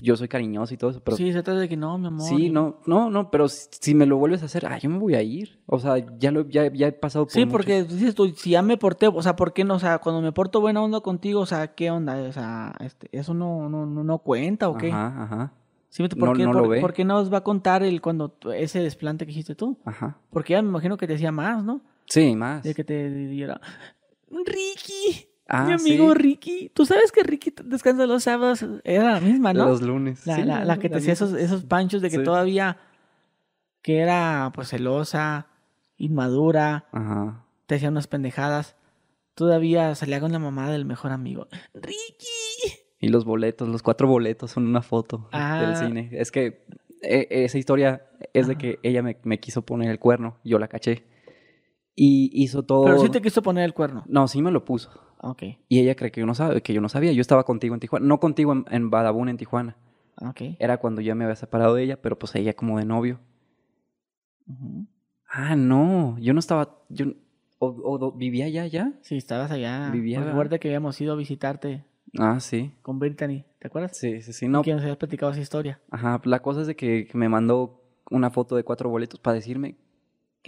[0.00, 1.16] yo soy cariñoso y todo eso, pero...
[1.16, 2.28] Sí, se trata de que no, mi amor.
[2.28, 5.14] Sí, no, no, no, pero si, me lo vuelves a hacer, ah, yo me voy
[5.14, 5.60] a ir.
[5.66, 8.62] O sea, ya lo, ya, ya he pasado por Sí, porque dices tú, si ya
[8.62, 9.74] me porté, o sea, ¿por qué no?
[9.74, 12.16] O sea, cuando me porto buena onda contigo, o sea, ¿qué onda?
[12.22, 14.90] O sea, este, ¿eso no, no, no, cuenta o qué?
[14.90, 15.52] Ajá, ajá.
[15.96, 16.82] Sí, ¿por, qué, no lo ve.
[16.82, 19.78] ¿Por qué no os va a contar el cuando ese desplante que hiciste tú?
[19.86, 20.18] Ajá.
[20.28, 21.80] Porque ya me imagino que te decía más, ¿no?
[22.04, 22.62] Sí, más.
[22.62, 23.58] De que te diera,
[24.28, 26.70] Ricky, ah, mi amigo Ricky.
[26.74, 28.62] Tú sabes que Ricky descansa los sábados.
[28.84, 29.64] Era la misma, ¿no?
[29.64, 30.26] Los lunes.
[30.26, 32.76] La, la, que te hacía esos, esos panchos de que todavía.
[33.80, 35.46] Que era, pues, celosa,
[35.96, 36.88] inmadura.
[36.92, 37.46] Ajá.
[37.64, 38.76] Te hacía unas pendejadas.
[39.34, 41.48] Todavía salía con la mamá del mejor amigo.
[41.72, 42.85] ¡Ricky!
[42.98, 45.74] Y los boletos, los cuatro boletos son una foto del ah.
[45.76, 46.08] cine.
[46.12, 46.64] Es que
[47.02, 50.38] e, esa historia es de que ella me, me quiso poner el cuerno.
[50.44, 51.04] Yo la caché.
[51.94, 52.84] Y hizo todo.
[52.84, 54.04] Pero sí te quiso poner el cuerno.
[54.06, 54.90] No, sí me lo puso.
[55.18, 55.42] Ok.
[55.68, 57.12] Y ella cree que yo no sabe, que yo no sabía.
[57.12, 58.06] Yo estaba contigo en Tijuana.
[58.06, 59.76] No contigo en, en Badabun, en Tijuana.
[60.20, 60.42] Ok.
[60.58, 63.20] Era cuando yo me había separado de ella, pero pues ella como de novio.
[65.28, 66.18] Ah, no.
[66.18, 66.78] Yo no estaba.
[66.88, 67.06] Yo,
[67.58, 68.92] o, ¿Vivía allá ya?
[69.02, 69.90] Sí, estabas allá.
[69.90, 70.20] Vivía.
[70.20, 71.84] Recuerda que habíamos ido a visitarte.
[72.18, 72.72] Ah, sí.
[72.82, 73.44] Con Brittany.
[73.58, 73.96] ¿Te acuerdas?
[73.96, 74.48] Sí, sí, sí.
[74.48, 74.62] No.
[74.62, 75.80] Que nos habías platicado esa historia.
[75.90, 76.20] Ajá.
[76.24, 79.76] La cosa es de que me mandó una foto de cuatro boletos para decirme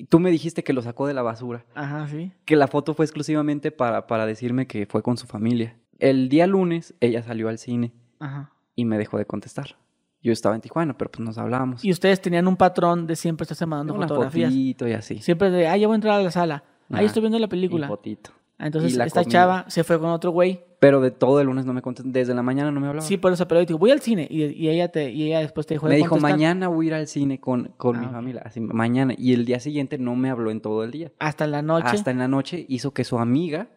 [0.09, 1.65] Tú me dijiste que lo sacó de la basura.
[1.75, 2.33] Ajá, sí.
[2.45, 5.77] Que la foto fue exclusivamente para, para decirme que fue con su familia.
[5.99, 8.53] El día lunes ella salió al cine Ajá.
[8.77, 9.77] y me dejó de contestar.
[10.23, 11.85] Yo estaba en Tijuana, pero pues nos hablábamos.
[11.85, 14.51] Y ustedes tenían un patrón de siempre estarse mandando Una fotografías.
[14.51, 15.19] Fotito y así.
[15.19, 16.65] Siempre de, ah, ya voy a entrar a la sala.
[16.91, 17.87] Ahí estoy viendo la película.
[17.87, 18.31] Un fotito.
[18.59, 20.65] Entonces esta chava se fue con otro güey.
[20.81, 22.11] Pero de todo el lunes no me contestó.
[22.11, 23.07] Desde la mañana no me hablaba.
[23.07, 24.29] Sí, por eso, pero yo digo, voy al cine.
[24.31, 25.87] Y, ella, te, y ella después te dijo...
[25.87, 28.43] Me dijo, mañana voy a ir al cine con, con mi ah, familia.
[28.45, 29.15] Así, mañana.
[29.17, 31.11] Y el día siguiente no me habló en todo el día.
[31.19, 31.89] Hasta en la noche.
[31.89, 33.69] Hasta en la noche hizo que su amiga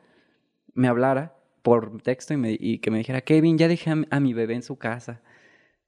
[0.73, 4.33] me hablara por texto y, me, y que me dijera, Kevin, ya dejé a, mi
[4.33, 5.21] bebé en su casa.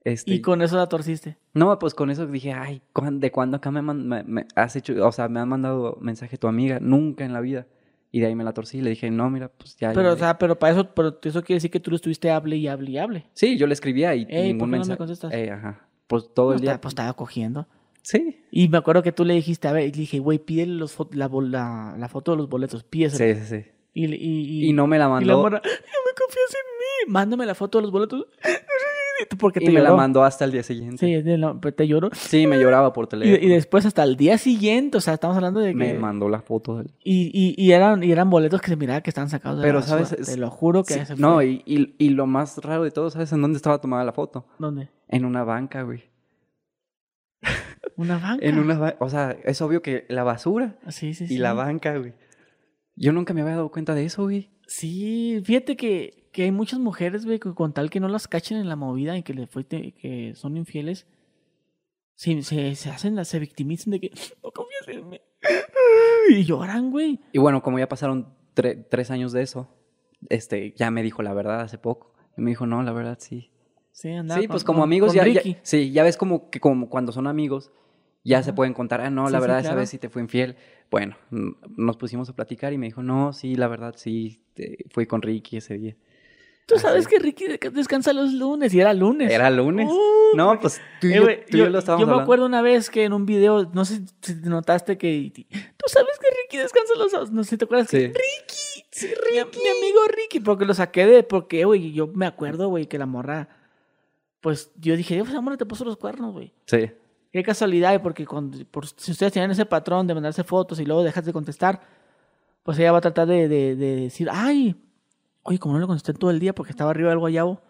[0.03, 1.37] Este, ¿Y con eso la torciste?
[1.53, 5.29] No, pues con eso dije, ay, ¿de cuándo acá me, me, has hecho, o sea,
[5.29, 6.79] me han mandado mensaje tu amiga?
[6.81, 7.67] Nunca en la vida.
[8.15, 9.91] Y de ahí me la torcí y le dije, no, mira, pues ya.
[9.91, 12.57] Pero, o sea, pero para eso, pero eso quiere decir que tú lo estuviste hable
[12.57, 13.25] y hable y hable.
[13.33, 14.89] Sí, yo le escribía y ningún mensaje.
[14.89, 15.33] No me contestas?
[15.33, 15.87] Ajá.
[16.05, 16.79] Pues todo el día.
[16.79, 17.67] pues estaba cogiendo.
[18.03, 18.45] Sí.
[18.51, 20.95] Y me acuerdo que tú le dijiste, a ver, y le dije, güey, pídele los
[21.11, 23.33] la, la, la, foto de los boletos, pídese.
[23.33, 23.71] Sí, sí, sí.
[23.95, 25.25] Y, y, y, no me la mandó.
[25.25, 27.11] Y la morra, no me confías en mí.
[27.11, 28.27] Mándame la foto de los boletos.
[29.37, 30.97] Porque te y me la mandó hasta el día siguiente.
[30.97, 32.09] Sí, te lloró.
[32.13, 33.37] Sí, me lloraba por teléfono.
[33.41, 35.75] Y, después hasta el día siguiente, o sea, estamos hablando de que...
[35.77, 36.91] Me mandó la foto de él.
[37.03, 39.85] Y, y, eran, y eran boletos que se miraba que estaban sacados de Pero, la
[39.85, 40.15] ¿sabes?
[40.15, 41.05] Te lo juro que...
[41.05, 44.13] Sí, no, y, y, lo más raro de todo, ¿sabes en dónde estaba tomada la
[44.13, 44.45] foto?
[44.59, 44.89] ¿Dónde?
[45.07, 46.03] En una banca, güey.
[47.95, 48.45] ¿Una banca?
[48.45, 50.77] en una O sea, es obvio que la basura.
[50.89, 51.35] Sí, sí, sí.
[51.35, 52.13] Y la banca, güey.
[52.95, 54.49] Yo nunca me había dado cuenta de eso, güey.
[54.67, 58.57] Sí, fíjate que que hay muchas mujeres, güey, que con tal que no las cachen
[58.57, 61.07] en la movida y que le fue que son infieles,
[62.15, 64.11] se, se, hacen, se victimizan de que
[64.43, 65.21] no confías en mí.
[66.29, 67.19] Y lloran, güey.
[67.31, 69.69] Y bueno, como ya pasaron tres años de eso,
[70.29, 72.13] este, ya me dijo la verdad hace poco.
[72.37, 73.51] Y me dijo, no, la verdad sí.
[73.91, 75.25] Sí, andaba Sí, pues como amigos ya,
[75.61, 77.71] Sí, ya ves como que como cuando son amigos,
[78.23, 80.55] ya se pueden contar, ah, no, la verdad esa vez sí te fue infiel.
[80.89, 84.41] Bueno, nos pusimos a platicar y me dijo, no, sí, la verdad sí,
[84.89, 85.95] fui con Ricky ese día.
[86.65, 89.29] Tú sabes que Ricky descansa los lunes y era lunes.
[89.31, 89.89] Era lunes.
[90.33, 93.11] no, pues tú, y eh, yo, lo estábamos Yo me acuerdo una vez que en
[93.11, 95.31] un video, no sé si notaste que.
[95.33, 97.31] Tú sabes que Ricky descansa los sábados.
[97.31, 97.89] No sé si te acuerdas.
[97.89, 99.59] Que, Ricky, sí, Ricky.
[99.59, 101.23] Mi, amigo Ricky, porque lo saqué de.
[101.23, 103.49] Porque, güey, yo me acuerdo, güey, que la morra.
[104.39, 106.53] Pues yo dije, pues amor, te puso los cuernos, güey.
[106.65, 106.91] Sí.
[107.31, 111.03] Qué casualidad, porque cuando, por, si ustedes tienen ese patrón de mandarse fotos y luego
[111.03, 111.81] dejas de contestar,
[112.61, 114.75] pues ella va a tratar de, de, de decir, ay
[115.43, 117.61] Oye, como no le contesté todo el día porque estaba arriba del guayabo,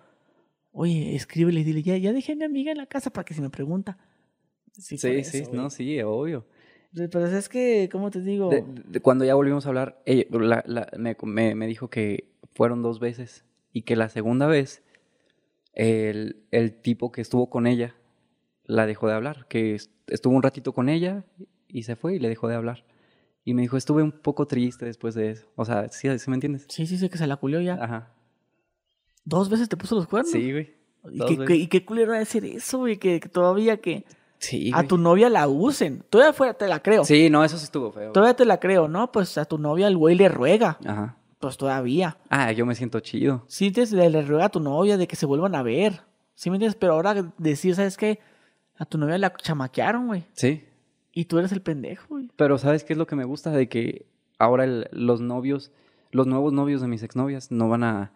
[0.72, 3.34] oye, escríbele y dile, ya, ya dejé a mi amiga en la casa para que
[3.34, 3.98] si me pregunta.
[4.74, 6.46] Sí, sí, sí no, sí, obvio.
[6.94, 8.52] Pero es que, ¿cómo te digo?
[9.02, 10.26] cuando ya volvimos a hablar, ella,
[11.24, 14.84] me, me, dijo que fueron dos veces y que la segunda vez
[15.74, 17.96] el, el tipo que estuvo con ella
[18.66, 19.76] la dejó de hablar, que
[20.08, 21.26] estuvo un ratito con ella
[21.68, 22.86] y se fue y le dejó de hablar.
[23.46, 25.48] Y me dijo, estuve un poco triste después de eso.
[25.56, 26.66] O sea, ¿sí, me entiendes?
[26.70, 27.76] Sí, sí, sí, que se la culió ya.
[27.76, 28.12] Ajá.
[29.26, 30.32] ¿Dos veces te puso los cuernos?
[30.32, 30.74] Sí, güey.
[31.12, 32.98] ¿Y qué, ¿Y qué culero de ser eso, güey?
[32.98, 34.06] Que, todavía que...
[34.40, 36.04] Sí, A tu novia la usen.
[36.10, 37.06] Todavía fuera te la creo.
[37.06, 38.12] Sí, no, eso sí estuvo feo.
[38.12, 39.10] Todavía te la creo, ¿no?
[39.10, 40.78] Pues a tu novia el güey le ruega.
[40.86, 41.18] Ajá.
[41.40, 42.18] Pues todavía.
[42.30, 43.46] Ah, yo me siento chido.
[43.48, 46.02] Sí, te, le, le ruega a tu novia de que se vuelvan a ver.
[46.36, 46.78] ¿Sí me entiendes?
[46.78, 48.20] Pero ahora decir, ¿sabes qué?
[48.78, 50.26] A tu novia la chamaquearon, güey.
[50.34, 50.66] Sí.
[51.14, 52.32] Y tú eres el pendejo, güey.
[52.36, 53.52] Pero ¿sabes qué es lo que me gusta?
[53.52, 54.08] De que
[54.40, 55.72] ahora los novios,
[56.12, 58.12] los nuevos novios de mis exnovias no van a,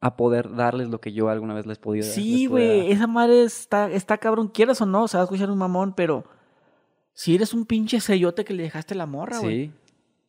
[0.00, 2.12] a poder darles lo que yo alguna vez les podía dar.
[2.12, 5.58] Sí, güey, esa madre está, está cabrón, quieras o no, se va a escuchar un
[5.58, 6.24] mamón, pero
[7.14, 9.72] si eres un pinche sellote que le dejaste la morra, güey.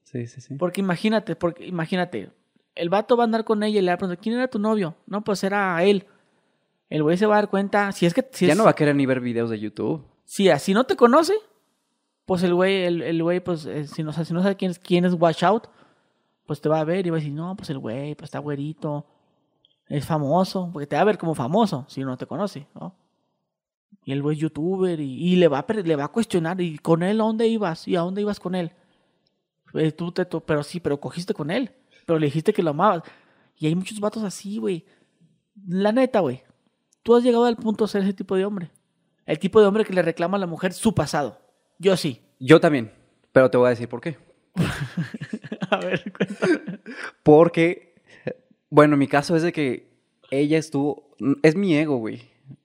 [0.03, 0.55] Sí, sí, sí, sí.
[0.55, 2.29] Porque imagínate, porque imagínate,
[2.73, 4.59] el vato va a andar con ella y le va a preguntar, ¿quién era tu
[4.59, 4.95] novio?
[5.07, 6.05] No, pues era él.
[6.89, 8.27] el güey se va a dar cuenta, si es que...
[8.31, 10.03] Si ya es, no va a querer ni ver videos de YouTube.
[10.23, 11.33] Si así no te conoce,
[12.25, 14.79] pues el güey, el, el güey, pues, eh, si, no, si no sabe quién es,
[14.79, 15.67] quién es Watch Out,
[16.45, 18.39] pues te va a ver y va a decir, no, pues el güey, pues está
[18.39, 19.05] güerito,
[19.87, 22.95] es famoso, porque te va a ver como famoso si no te conoce, ¿no?
[24.03, 27.01] Y el güey es youtuber y, le, va a, le va a cuestionar, ¿y con
[27.01, 27.87] él a dónde ibas?
[27.87, 28.71] ¿Y a dónde ibas con él?
[29.71, 31.71] Pues, tú te, pero sí, pero cogiste con él,
[32.05, 33.03] pero le dijiste que lo amabas.
[33.57, 34.85] Y hay muchos vatos así, güey.
[35.67, 36.43] La neta, güey.
[37.01, 38.71] Tú has llegado al punto de ser ese tipo de hombre.
[39.25, 41.39] El tipo de hombre que le reclama a la mujer su pasado.
[41.79, 42.21] Yo sí.
[42.39, 42.91] Yo también.
[43.31, 44.17] Pero te voy a decir por qué.
[45.69, 46.79] a ver, cuéntame.
[47.23, 47.95] Porque,
[48.69, 49.89] bueno, mi caso es de que
[50.31, 51.15] ella estuvo.
[51.43, 52.21] Es mi ego, güey.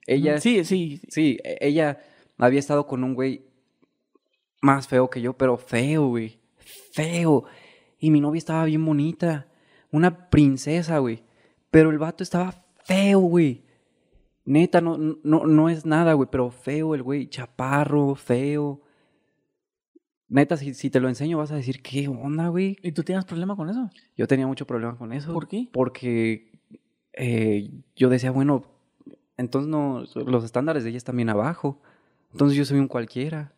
[0.07, 0.41] Ella.
[0.41, 1.01] Sí, sí.
[1.09, 2.01] Sí, e, ella
[2.39, 3.47] había estado con un güey
[4.61, 6.39] más feo que yo, pero feo, güey.
[6.93, 7.45] Feo.
[7.99, 9.49] Y mi novia estaba bien bonita.
[9.91, 11.23] Una princesa, güey.
[11.71, 13.65] Pero el vato estaba feo, güey.
[14.45, 17.29] Neta, no, no, no es nada, güey, pero feo el güey.
[17.29, 18.83] Chaparro, feo.
[20.31, 22.77] Neta, si, si, te lo enseño vas a decir, ¿qué onda, güey?
[22.83, 23.91] ¿Y tú tienes problema con eso?
[24.17, 25.33] Yo tenía mucho problema con eso.
[25.33, 25.69] ¿Por qué?
[25.73, 26.53] Porque
[27.13, 28.65] eh, yo decía, bueno,
[29.37, 31.83] entonces no, los estándares de ella están bien abajo.
[32.33, 33.53] Entonces yo soy un cualquiera.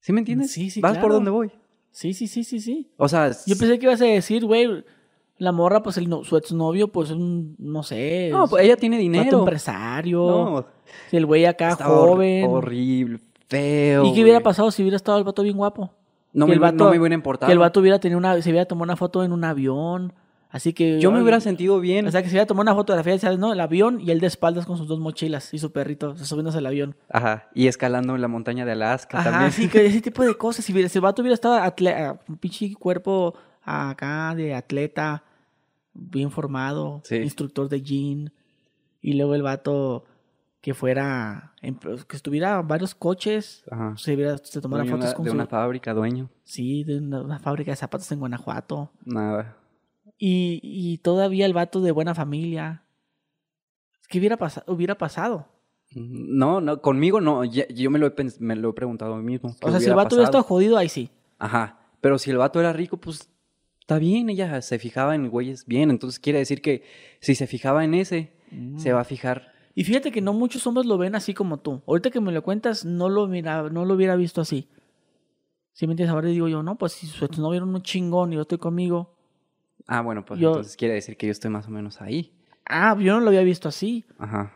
[0.00, 0.50] ¿Sí me entiendes?
[0.50, 1.06] Sí, sí, ¿Vas claro.
[1.06, 1.52] por donde voy?
[1.92, 2.90] Sí, sí, sí, sí, sí.
[2.96, 3.30] O sea...
[3.46, 4.84] Yo pensé que ibas a decir, güey,
[5.38, 8.30] la morra, pues el no, su exnovio, pues un, no sé.
[8.32, 9.40] No, pues ella tiene dinero.
[9.40, 10.18] empresario.
[10.18, 10.66] No.
[11.12, 12.44] El güey acá Está joven.
[12.48, 14.04] hor horrible, feo.
[14.04, 15.92] ¿Y qué hubiera pasado si hubiera estado el vato bien guapo?
[16.32, 17.48] No, que me, el vato, no me hubiera importado.
[17.48, 20.12] Que el vato hubiera tenido una, se hubiera tomado una foto en un avión.
[20.50, 20.98] Así que.
[21.00, 22.06] Yo me hubiera sentido bien.
[22.06, 23.38] O sea, que se hubiera tomado una fotografía, ¿sabes?
[23.38, 26.58] No, el avión y él de espaldas con sus dos mochilas y su perrito, subiéndose
[26.58, 26.96] al avión.
[27.10, 27.48] Ajá.
[27.54, 29.52] Y escalando en la montaña de Alaska Ajá, también.
[29.52, 30.64] sí, que ese tipo de cosas.
[30.64, 31.60] Si, el vato hubiera estado
[32.28, 35.22] un pinche cuerpo acá de atleta,
[35.92, 37.16] bien formado, Sí.
[37.16, 38.28] instructor de gym,
[39.02, 40.04] y luego el vato
[40.60, 43.94] que fuera, que estuviera varios coches, Ajá.
[43.96, 45.36] se, se tomara Dueño fotos de, con de su...
[45.36, 46.30] una fábrica, dueño.
[46.44, 48.90] Sí, de una, una fábrica de zapatos en Guanajuato.
[49.04, 49.56] Nada.
[50.18, 52.82] Y, y todavía el vato de buena familia.
[54.08, 55.48] ¿Qué hubiera, pasa hubiera pasado?
[55.94, 57.44] No, no, conmigo no.
[57.44, 59.54] Yo me lo he, me lo he preguntado a mí mismo.
[59.58, 61.10] ¿qué O sea, si el vato hubiera estado jodido, ahí sí.
[61.38, 61.78] Ajá.
[62.00, 63.28] Pero si el vato era rico, pues
[63.80, 64.28] está bien.
[64.30, 65.90] Ella se fijaba en güeyes bien.
[65.90, 66.84] Entonces quiere decir que
[67.20, 68.32] si se fijaba en ese,
[68.76, 69.52] se va a fijar.
[69.78, 71.82] Y fíjate que no muchos hombres lo ven así como tú.
[71.86, 74.66] Ahorita que me lo cuentas, no lo, mira, no lo hubiera visto así.
[75.72, 78.42] Si me entiendes, ahora digo yo, no, pues si exnovio era un chingón y yo
[78.42, 79.14] estoy conmigo.
[79.86, 82.32] Ah, bueno, pues Yo- entonces quiere decir que yo estoy más o menos ahí.
[82.68, 84.04] Ah, yo no lo había visto así.
[84.18, 84.52] Ajá.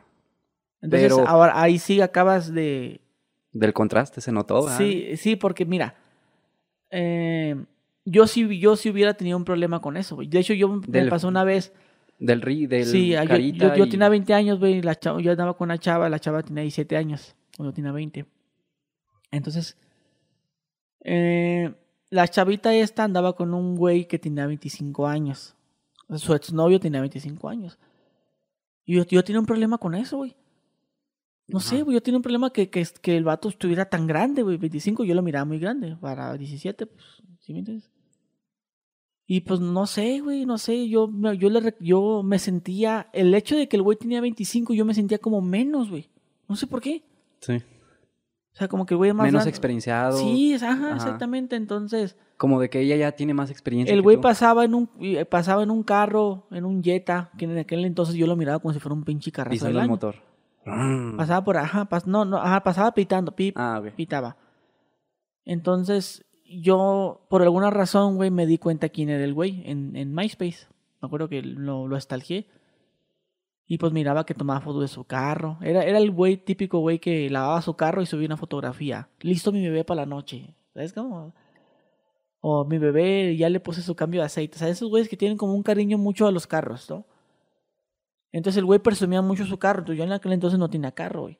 [0.81, 3.01] Entonces, Pero- ahora ahí sí acabas de.
[3.53, 4.65] Del contraste se notó.
[4.65, 4.77] ¿verdad?
[4.79, 5.95] Sí, sí, porque mira.
[6.91, 7.65] eh,
[8.05, 10.17] yo sí, yo sí hubiera tenido un problema con eso.
[10.17, 11.73] De hecho, yo me pasó una vez.
[12.25, 14.81] Del ri, del Sí, yo, carita yo, yo y- tenía 20 años, güey.
[14.81, 18.27] la chava- Yo andaba con una chava, la chava tenía 17 años, cuando tenía 20.
[19.31, 19.77] Entonces,
[21.01, 21.75] eh,
[22.11, 25.55] la chavita esta andaba con un güey que tenía 25 años.
[26.17, 27.79] Su exnovio tenía 25 años.
[28.85, 30.37] Y yo, yo tenía un problema con eso, güey.
[31.49, 34.43] No sé, güey, yo tenía un problema que, que, que el vato estuviera tan grande,
[34.43, 34.57] güey.
[34.59, 35.97] 25 yo lo miraba muy grande.
[36.01, 37.05] Para 17, pues,
[37.41, 37.91] ¿sí me entiendes?
[39.35, 43.33] Y pues no sé, güey, no sé, yo, me- yo, le, yo me sentía, el
[43.35, 46.11] hecho de que el güey tenía 25, yo me sentía como menos, güey.
[46.49, 47.03] No sé por qué.
[47.41, 47.55] Sí.
[47.55, 49.49] O sea, como que el güey más Menos grande.
[49.51, 50.19] experienciado.
[50.19, 50.95] Sí, ajá, Ajá.
[50.97, 51.57] exactamente.
[51.57, 53.95] Entonces, Como de que ella ya tiene más experiencia.
[53.95, 57.57] el güey pasaba en un eh, pasaba en un carro, en un Jetta, que en
[57.57, 60.17] aquel entonces yo lo miraba como si fuera un pinche carrazo Pisando el motor.
[60.67, 61.17] Mm.
[61.17, 63.95] Pasaba por, ajá, pas- no, no, ajá, pasaba pitando, pip, Ah, ok.
[63.95, 64.37] pitaba.
[65.47, 66.23] Entonces,
[66.61, 70.67] yo, por alguna razón, güey, me di cuenta quién era el güey en, en MySpace.
[71.01, 72.49] Me acuerdo que lo, lo estalqué.
[73.67, 75.59] Y pues miraba que tomaba fotos de su carro.
[75.63, 79.09] Era, era el güey típico, güey, que lavaba su carro y subía una fotografía.
[79.21, 80.55] Listo mi bebé para la noche.
[80.75, 81.35] ¿Sabes cómo?
[82.41, 84.57] O mi bebé ya le puse su cambio de aceite.
[84.57, 87.07] O sea, esos güeyes que tienen como un cariño mucho a los carros, ¿no?
[88.33, 89.81] Entonces el güey presumía mucho su carro.
[89.81, 91.39] Entonces yo en aquel entonces no tenía carro, güey.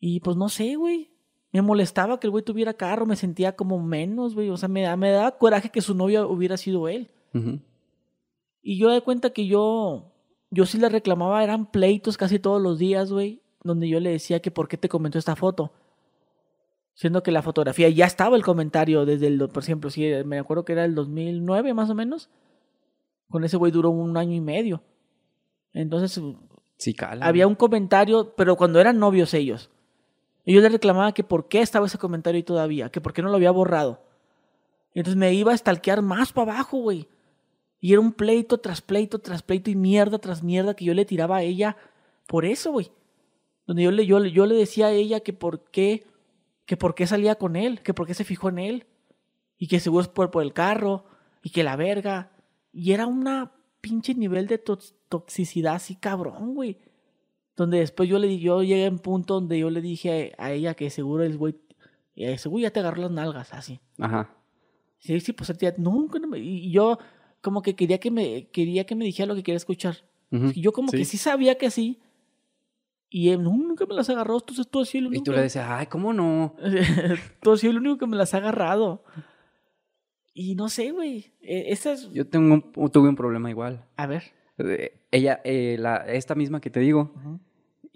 [0.00, 1.10] Y pues no sé, güey.
[1.52, 3.06] Me molestaba que el güey tuviera carro.
[3.06, 4.50] Me sentía como menos, güey.
[4.50, 7.10] O sea, me, me daba coraje que su novia hubiera sido él.
[8.62, 10.12] Y yo de cuenta que yo,
[10.50, 14.40] yo sí le reclamaba, eran pleitos casi todos los días, güey, donde yo le decía
[14.40, 15.72] que por qué te comentó esta foto.
[16.94, 20.64] Siendo que la fotografía ya estaba el comentario desde el, por ejemplo, sí, me acuerdo
[20.64, 22.28] que era el 2009 más o menos.
[23.30, 24.82] Con ese güey duró un año y medio.
[25.72, 26.20] Entonces
[26.76, 27.24] Sí, cala.
[27.24, 29.70] había un comentario, pero cuando eran novios ellos.
[30.48, 33.20] Y yo le reclamaba que por qué estaba ese comentario ahí todavía, que por qué
[33.20, 34.00] no lo había borrado.
[34.94, 37.06] Y entonces me iba a stalkear más para abajo, güey.
[37.80, 41.04] Y era un pleito tras pleito tras pleito y mierda tras mierda que yo le
[41.04, 41.76] tiraba a ella
[42.26, 42.90] por eso, güey.
[43.66, 46.06] Donde yo le, yo, yo le decía a ella que por qué,
[46.64, 48.86] que por qué salía con él, que por qué se fijó en él.
[49.58, 51.04] Y que seguro es por, por el carro,
[51.42, 52.30] y que la verga.
[52.72, 56.78] Y era una pinche nivel de toxicidad así cabrón, güey.
[57.58, 60.74] Donde después yo le yo llegué a un punto donde yo le dije a, ella
[60.74, 61.56] que seguro el güey,
[62.14, 63.80] eh, seguro ya te agarró las nalgas, así.
[63.98, 64.32] Ajá.
[65.00, 66.98] Sí, sí, pues tía, nunca, no y yo
[67.40, 69.96] como que quería que me, quería que me dijera lo que quería escuchar.
[70.30, 71.98] Y yo como que sí sabía que sí.
[73.10, 75.22] Y él nunca me las agarró, entonces tú así el único.
[75.22, 76.54] Y tú le decías, ay, ¿cómo no?
[77.42, 79.02] tú así el único que me las ha agarrado.
[80.32, 81.32] Y no sé, güey.
[81.40, 82.08] E, es...
[82.12, 82.60] Yo tengo
[82.92, 83.84] tuve un problema igual.
[83.96, 84.38] A ver.
[84.58, 87.12] Eh, ella, eh, la, esta misma que te digo,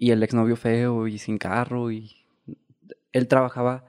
[0.03, 2.11] y el exnovio feo y sin carro, y
[3.13, 3.85] él trabajaba,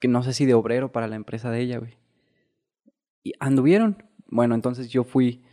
[0.00, 1.96] que no sé si de obrero para la empresa de ella, güey.
[3.22, 4.02] Y anduvieron.
[4.26, 5.44] Bueno, entonces yo fui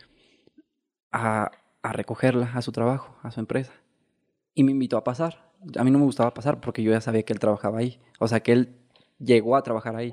[1.12, 3.72] a, a recogerla a su trabajo, a su empresa,
[4.52, 5.52] y me invitó a pasar.
[5.78, 8.00] A mí no me gustaba pasar porque yo ya sabía que él trabajaba ahí.
[8.18, 8.74] O sea, que él
[9.20, 10.12] llegó a trabajar ahí.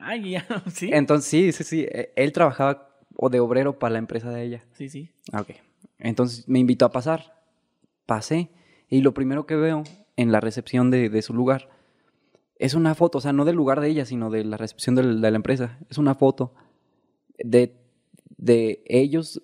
[0.00, 0.90] Ay, ya, sí.
[0.92, 1.80] Entonces, sí, sí, sí.
[1.90, 4.64] E, él trabajaba o de obrero para la empresa de ella.
[4.74, 5.10] Sí, sí.
[5.32, 5.56] Ah, ok.
[5.98, 7.34] Entonces me invitó a pasar.
[8.06, 8.50] Pasé.
[8.88, 9.84] Y lo primero que veo
[10.16, 11.68] en la recepción de, su lugar
[12.58, 15.02] es una foto, o sea, no del lugar de ella, sino de la recepción de
[15.02, 15.78] la, empresa.
[15.90, 16.54] Es una foto
[17.38, 17.74] de,
[18.36, 19.42] de ellos,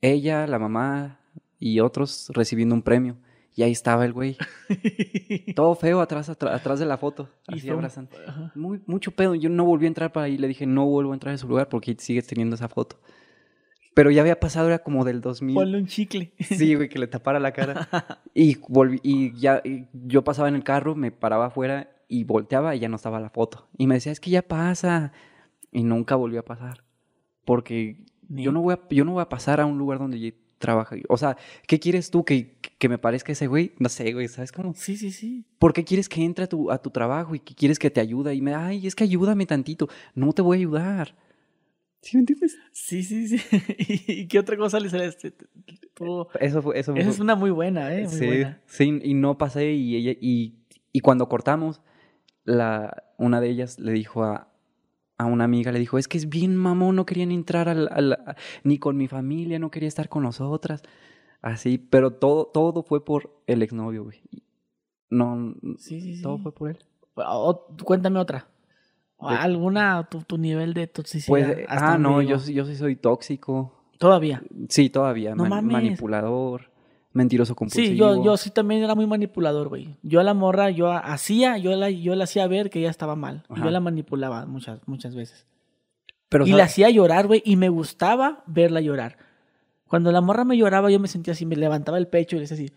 [0.00, 1.20] ella, la mamá
[1.58, 3.16] y otros recibiendo un premio.
[3.56, 4.36] Y ahí estaba el güey.
[5.54, 7.30] Todo feo atrás, atrás de la foto.
[7.46, 8.10] Así abrazando.
[8.56, 9.36] Muy, mucho pedo.
[9.36, 10.36] Yo no volví a entrar para ahí.
[10.36, 12.98] Le dije, no vuelvo a entrar a su lugar porque sigues teniendo esa foto.
[13.94, 15.54] Pero ya había pasado, era como del 2000.
[15.54, 16.32] Ponle un chicle.
[16.40, 17.88] Sí, güey, que le tapara la cara.
[18.34, 22.80] y volví, y ya, yo pasaba en el carro, me paraba afuera y volteaba y
[22.80, 23.68] ya no estaba la foto.
[23.78, 25.12] Y me decía, es que ya pasa.
[25.70, 26.84] Y nunca volvió a pasar.
[27.44, 30.96] Porque yo no, voy a, yo no voy a pasar a un lugar donde trabaja.
[31.08, 32.24] O sea, ¿qué quieres tú?
[32.24, 33.72] ¿Que, que me parezca ese güey?
[33.78, 34.74] No sé, güey, ¿sabes cómo?
[34.74, 35.44] Sí, sí, sí.
[35.58, 38.00] ¿Por qué quieres que entre a tu, a tu trabajo y que quieres que te
[38.00, 38.34] ayude?
[38.34, 39.88] Y me, ay, es que ayúdame tantito.
[40.14, 41.14] No te voy a ayudar.
[42.04, 42.58] ¿Sí me entiendes?
[42.70, 43.40] Sí, sí, sí.
[44.08, 45.32] ¿Y qué otra cosa le sale este?
[46.38, 48.02] Eso fue, eso Esa es una muy buena, ¿eh?
[48.02, 48.60] Muy sí, buena.
[48.66, 50.58] sí, y no pasé y ella, y,
[50.92, 51.80] y cuando cortamos,
[52.44, 54.52] la, una de ellas le dijo a,
[55.16, 58.18] a una amiga, le dijo, es que es bien mamón, no querían entrar al,
[58.64, 60.82] ni con mi familia, no quería estar con nosotras.
[61.40, 64.20] Así, pero todo, todo fue por el exnovio, güey.
[65.08, 66.78] No, sí, sí, todo fue por él.
[67.82, 68.46] cuéntame otra.
[69.28, 71.28] ¿Alguna, tu, nivel de toxicidad?
[71.28, 73.72] Pues, ah, no, yo, yo sí soy tóxico.
[73.98, 74.42] ¿Todavía?
[74.68, 75.34] Sí, todavía.
[75.34, 76.74] No Manipulador
[77.14, 77.92] mentiroso compulsivo.
[77.92, 79.96] Sí, yo, yo sí también era muy manipulador, güey.
[80.02, 83.16] Yo a la morra, yo hacía, yo la, yo la hacía ver que ella estaba
[83.16, 83.44] mal.
[83.48, 85.46] yo la manipulaba muchas, muchas veces.
[86.28, 89.16] Pero, y la hacía llorar, güey, y me gustaba verla llorar.
[89.86, 92.46] Cuando la morra me lloraba, yo me sentía así, me levantaba el pecho y le
[92.48, 92.74] decía así.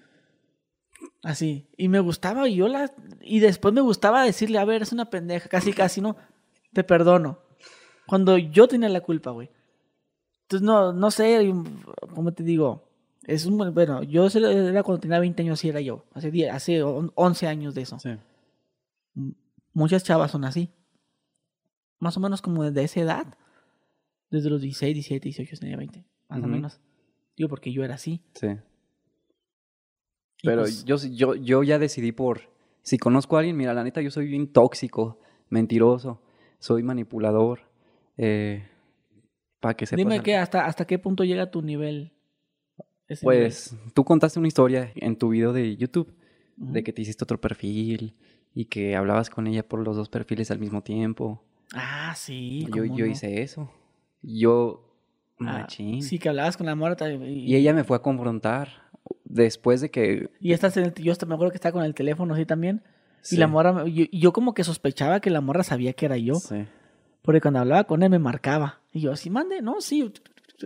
[1.23, 1.67] Así.
[1.75, 2.91] Y me gustaba, y yo la.
[3.21, 6.15] Y después me gustaba decirle, a ver, es una pendeja, casi, casi, no.
[6.77, 7.39] Te perdono.
[8.05, 9.49] Cuando yo tenía la culpa, güey.
[10.43, 11.51] Entonces, no, no sé,
[12.13, 12.87] ¿cómo te digo?
[13.23, 16.05] Es un, bueno, yo era cuando tenía 20 años, sí era yo.
[16.13, 17.97] Hace, 10, hace 11 años de eso.
[17.97, 18.11] Sí.
[19.73, 20.69] Muchas chavas son así.
[21.97, 23.37] Más o menos como desde esa edad.
[24.29, 26.05] Desde los 16, 17, 18, tenía 20.
[26.29, 26.79] Más o menos.
[27.35, 28.21] Digo, porque yo era así.
[28.35, 28.49] Sí.
[30.43, 32.41] Pero pues yo, yo, yo ya decidí por...
[32.83, 36.21] Si conozco a alguien, mira, la neta, yo soy bien tóxico, mentiroso,
[36.59, 37.61] soy manipulador.
[38.17, 38.67] Eh,
[39.59, 39.97] para que sepas.
[39.97, 42.13] Dime que hasta, hasta qué punto llega tu nivel
[43.21, 46.13] pues tú contaste una historia en tu video de YouTube
[46.57, 48.15] de que te hiciste otro perfil
[48.53, 51.43] y que hablabas con ella por los dos perfiles al mismo tiempo.
[51.73, 52.67] Ah, sí.
[52.73, 53.71] Yo, yo hice eso.
[54.23, 54.95] Yo,
[55.39, 55.67] ah.
[55.69, 57.11] Sí, que hablabas con la muerta.
[57.11, 57.55] Y...
[57.55, 58.69] ella me fue a confrontar
[59.23, 60.31] después de que...
[60.41, 62.81] Y estás en el, yo me acuerdo que estaba con el teléfono así también.
[63.29, 66.35] Y la morra, yo, yo, como que sospechaba que la morra sabía que era yo.
[66.35, 66.65] Sí.
[67.21, 68.79] Porque cuando hablaba con él me marcaba.
[68.93, 70.13] Y yo, así mande, no, sí.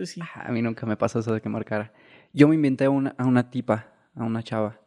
[0.04, 0.20] sí.
[0.34, 1.92] A mí nunca me pasó eso de que marcara.
[2.32, 4.78] Yo me inventé a una, a una tipa, a una chava.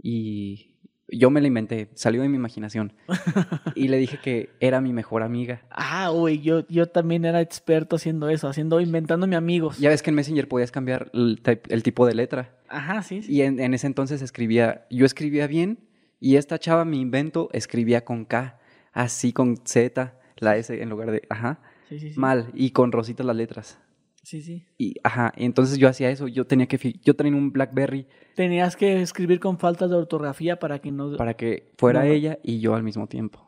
[0.00, 0.76] Y
[1.08, 2.92] yo me la inventé, salió de mi imaginación.
[3.74, 5.62] y le dije que era mi mejor amiga.
[5.70, 9.78] Ah, güey, yo, yo también era experto haciendo eso, haciendo, inventándome amigos.
[9.78, 12.56] Ya ves que en Messenger podías cambiar el, tipo de letra.
[12.68, 13.32] Ajá, sí, sí.
[13.32, 15.78] Y en, en, ese entonces escribía, yo escribía bien
[16.20, 18.58] y esta chava, mi invento, escribía con K,
[18.92, 21.60] así con Z, la S en lugar de, ajá.
[21.88, 22.18] Sí, sí, sí.
[22.18, 23.78] Mal, y con rositas las letras.
[24.22, 24.66] Sí, sí.
[24.76, 28.08] Y, ajá, entonces yo hacía eso, yo tenía que, yo tenía un Blackberry.
[28.34, 31.16] Tenías que escribir con faltas de ortografía para que no...
[31.16, 33.46] Para que fuera ella y yo al mismo tiempo.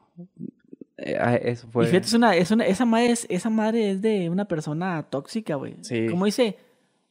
[0.99, 1.85] Eh, ah, eso fue...
[1.85, 5.03] Y fíjate, es una, es una, esa, madre es, esa madre es de una persona
[5.11, 5.77] tóxica, güey.
[5.81, 6.07] Sí.
[6.07, 6.57] Como dice,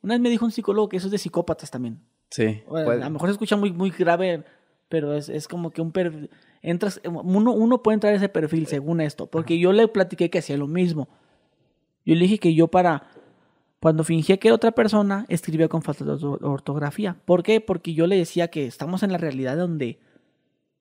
[0.02, 2.00] una vez me dijo un psicólogo que eso es de psicópatas también.
[2.30, 2.62] Sí.
[2.70, 4.46] a lo mejor se escucha muy, muy grave,
[4.90, 6.30] pero es, es como que un perfil.
[6.62, 10.40] Entras, uno, uno puede entrar a ese perfil según esto, porque yo le platiqué que
[10.40, 11.08] hacía lo mismo.
[12.06, 13.10] Yo le dije que yo para.
[13.80, 17.16] Cuando fingía que era otra persona, escribía con falta de ortografía.
[17.26, 17.62] ¿Por qué?
[17.62, 20.00] Porque yo le decía que estamos en la realidad donde,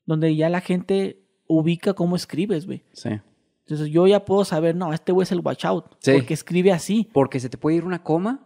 [0.06, 2.84] donde ya la gente ubica cómo escribes, güey.
[2.92, 3.20] Sí.
[3.60, 5.96] Entonces yo ya puedo saber, no, este güey es el watch out.
[5.98, 6.12] Sí.
[6.12, 7.10] Porque escribe así.
[7.12, 8.44] Porque se te puede ir una coma,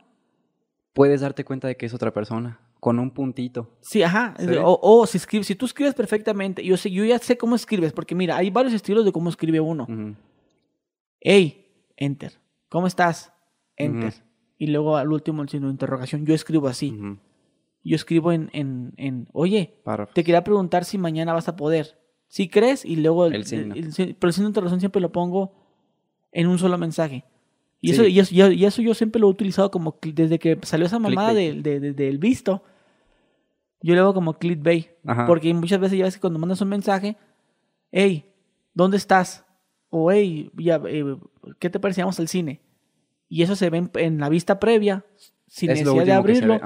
[0.95, 2.59] puedes darte cuenta de que es otra persona.
[2.81, 3.77] Con un puntito.
[3.83, 4.35] Sí, ajá.
[4.65, 7.93] O, o, si, escribes, si tú escribes perfectamente, yo, sé, yo ya sé cómo escribes,
[7.93, 9.87] porque mira, hay varios estilos de cómo escribe uno.
[11.21, 11.67] Hey,
[11.97, 12.41] enter.
[12.71, 13.33] ¿Cómo estás?
[13.77, 14.15] Enter.
[14.57, 16.25] Y luego al último el signo de interrogación.
[16.25, 16.99] Yo escribo así.
[17.83, 19.81] Yo escribo en, en, en oye,
[20.15, 21.99] te quería preguntar si mañana vas a poder.
[22.29, 23.75] Si crees, y luego el, signo.
[23.75, 25.53] pero el signo de interrogación siempre lo pongo
[26.33, 27.25] en un solo mensaje.
[27.81, 31.33] Y, eso, y, eso, yo siempre lo he utilizado como desde que salió esa mamada
[31.33, 32.63] del de, visto.
[33.81, 34.89] Yo le hago como clickbait.
[35.27, 37.17] Porque muchas veces ya ves que cuando mandas un mensaje,
[37.91, 38.31] hey,
[38.75, 39.47] ¿dónde estás?
[39.89, 41.17] O hey, ya, eh,
[41.59, 42.61] ¿qué te parecíamos al cine?
[43.29, 45.07] Y eso se ve en, la vista previa,
[45.47, 46.61] sin necesidad de abrirlo.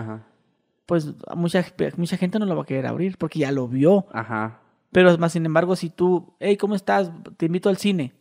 [0.86, 1.64] Pues mucha,
[1.96, 4.06] mucha gente no lo va a querer abrir porque ya lo vio.
[4.12, 4.60] Ajá.
[4.90, 7.12] Pero más sin embargo, si tú, hey, ¿cómo estás?
[7.36, 8.12] Te invito al cine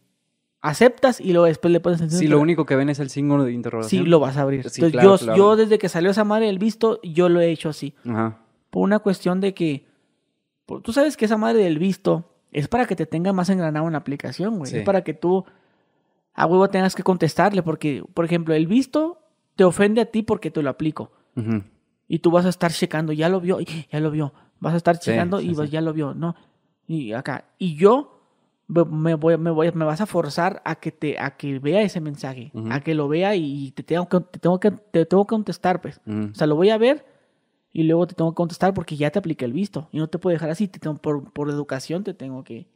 [0.64, 3.44] aceptas y luego después le pones en Si lo único que ven es el signo
[3.44, 4.04] de interrogación.
[4.04, 4.62] Sí, lo vas a abrir.
[4.62, 7.94] Entonces, yo, yo desde que salió esa madre del visto, yo lo he hecho así.
[8.08, 8.40] Ajá.
[8.70, 9.86] Por una cuestión de que.
[10.82, 13.92] tú sabes que esa madre del visto es para que te tenga más engranado en
[13.92, 14.74] la aplicación, güey.
[14.74, 15.46] Es para que tú
[16.34, 17.62] a huevo tengas que contestarle.
[17.62, 19.20] Porque, por ejemplo, el visto
[19.58, 21.12] te ofende a ti porque te lo aplico.
[22.08, 24.34] Y tú vas a estar checando, ya lo vio, ya lo vio.
[24.62, 26.36] Vas a estar checando y ya lo vio, ¿no?
[26.88, 27.46] Y acá.
[27.58, 28.13] Y yo
[28.74, 32.02] me, voy, me, voy, me vas a forzar a que, te, a que vea ese
[32.02, 35.30] mensaje, a que lo vea y te tengo que, te tengo que, te tengo que
[35.30, 36.02] contestar, pues.
[36.08, 37.06] O sea, lo voy a ver
[37.72, 39.90] y luego te tengo que contestar porque ya te apliqué el visto.
[39.92, 42.68] Y no te puedo dejar así, te tengo, por, por educación te tengo que...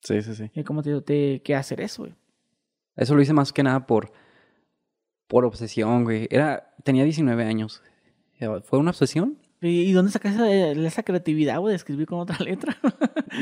[0.00, 0.64] Sí, sí, sí.
[0.64, 1.42] ¿Cómo te digo?
[1.42, 2.14] que hacer eso, güey.
[2.96, 4.12] Eso lo hice más que nada por,
[5.26, 6.28] por obsesión, güey.
[6.30, 7.82] Era, tenía 19 años.
[8.64, 9.38] ¿Fue una obsesión?
[9.68, 12.76] ¿Y dónde sacas esa, creatividad, güey, de escribir con otra letra?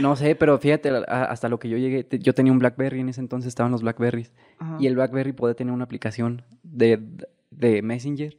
[0.01, 3.21] no sé, pero fíjate, hasta lo que yo llegué, yo tenía un BlackBerry, en ese
[3.21, 4.33] entonces estaban los BlackBerries.
[4.79, 7.01] Y el BlackBerry podía tener una aplicación de,
[7.51, 8.39] de Messenger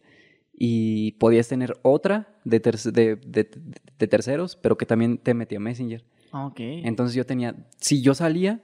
[0.53, 6.03] y podías tener otra de, de, terceros, pero que también te metía Messenger.
[6.31, 6.59] Ah, ok.
[6.59, 8.61] Entonces yo tenía, si yo salía,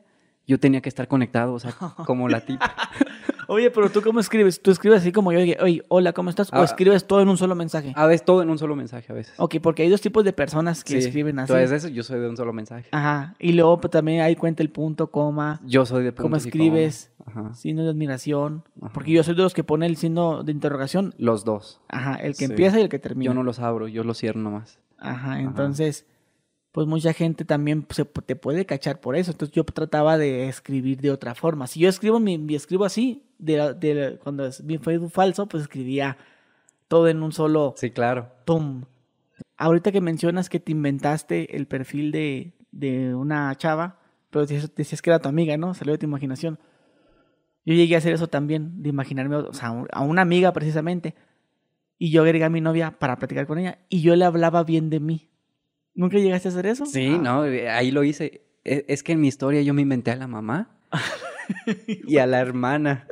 [0.48, 1.74] yo tenía que estar conectado, o sea,
[2.06, 2.76] como la tipa.
[3.52, 4.62] Oye, pero tú cómo escribes?
[4.62, 6.54] ¿Tú escribes así como yo oye, hola, ¿cómo estás?
[6.54, 7.94] ¿O ah, escribes todo en un solo mensaje?
[7.96, 9.34] A veces todo en un solo mensaje, a veces.
[9.38, 11.52] Ok, porque hay dos tipos de personas que escriben así.
[11.52, 12.90] Entonces, eso, yo soy de un solo mensaje.
[12.92, 13.34] Ajá.
[13.40, 15.62] Y luego pues, también hay cuenta el punto, coma.
[15.66, 17.12] Yo soy de punto ¿Cómo escribes?
[17.26, 17.56] Ajá.
[17.56, 18.66] Signo de admiración.
[18.94, 21.16] Porque yo soy de los que pone el signo de interrogación.
[21.18, 21.82] Los dos.
[21.88, 23.32] Ajá, el que empieza y el que termina.
[23.32, 24.78] Yo no los abro, yo los cierro nomás.
[25.00, 26.06] Ajá, entonces
[26.72, 29.32] pues mucha gente también se, te puede cachar por eso.
[29.32, 31.68] Entonces yo trataba de escribir de otra forma.
[31.68, 36.18] Si yo escribo, mi, escribo así, de, de, cuando es mi Facebook falso, pues escribía
[36.88, 37.74] todo en un solo...
[37.78, 38.32] Sí, claro.
[38.46, 38.84] ¡Pum!
[39.58, 44.00] Ahorita que mencionas que te inventaste el perfil de, de una chava,
[44.30, 45.74] pero decías, que era tu amiga, ¿no?
[45.74, 46.60] Salió de tu imaginación.
[47.66, 51.16] Yo llegué a hacer eso también, de imaginarme o sea, a una amiga precisamente.
[51.98, 53.80] Y yo agregué a mi novia para platicar con ella.
[53.90, 55.30] Y yo le hablaba bien de mí.
[55.94, 56.86] ¿Nunca llegaste a hacer eso?
[56.86, 57.18] Sí, ah.
[57.18, 58.42] no, eh, ahí lo hice.
[58.64, 60.78] E, es que en mi historia yo me inventé a la mamá
[61.88, 63.08] y a la hermana.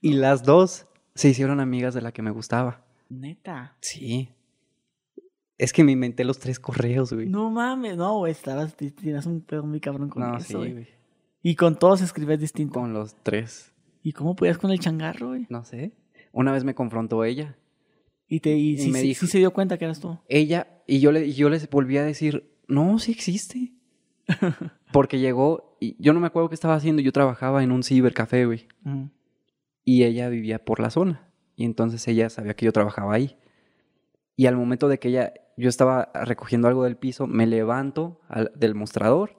[0.00, 2.84] Y las dos se hicieron amigas de la que me gustaba.
[3.08, 3.76] Neta.
[3.80, 4.30] Sí.
[5.56, 7.28] Es que me inventé los tres correos, güey.
[7.28, 10.88] No mames, no, güey, estabas, tienes un pedo muy cabrón con no, eso, güey.
[11.42, 12.80] Y con todos escribes distinto.
[12.80, 13.72] Con los tres.
[14.02, 15.46] ¿Y cómo podías con el changarro, güey?
[15.48, 15.92] No sé.
[16.32, 17.56] Una vez me confrontó ella.
[18.28, 20.18] Y, te, y, me dijo, sí se dio cuenta que eras tú.
[20.28, 23.72] Ella, y yo, le, yo les volví a decir, no, sí existe.
[24.92, 28.46] Porque llegó, y yo no me acuerdo qué estaba haciendo, yo trabajaba en un cibercafé,
[28.46, 28.66] güey.
[29.84, 31.28] Y ella vivía por la zona.
[31.56, 33.36] Y entonces ella sabía que yo trabajaba ahí.
[34.36, 38.20] Y al momento de que ella, yo estaba recogiendo algo del piso, me levanto
[38.56, 39.36] del mostrador,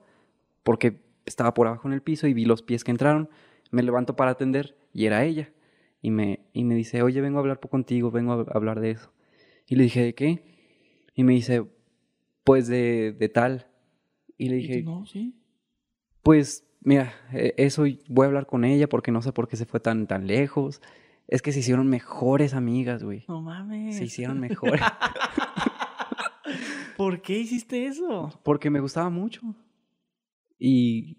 [0.63, 3.29] porque estaba por abajo en el piso y vi los pies que entraron.
[3.71, 5.49] Me levanto para atender y era ella
[6.05, 9.11] y me, y me dice, oye, vengo a hablar contigo, vengo a hablar de eso.
[9.67, 10.43] Y le dije, ¿de qué?
[11.15, 11.65] Y me dice,
[12.43, 13.65] pues de, de tal.
[14.37, 15.33] Y le dije, no, sí.
[16.21, 19.65] Pues, mira, e, eso voy a hablar con ella porque no sé por qué se
[19.65, 20.79] fue tan, tan lejos.
[21.27, 23.25] Es que se hicieron mejores amigas, güey.
[23.27, 23.97] No mames.
[23.97, 24.81] Se hicieron mejores.
[26.97, 28.39] ¿Por qué hiciste eso?
[28.43, 29.41] Porque me gustaba mucho.
[30.59, 31.17] Y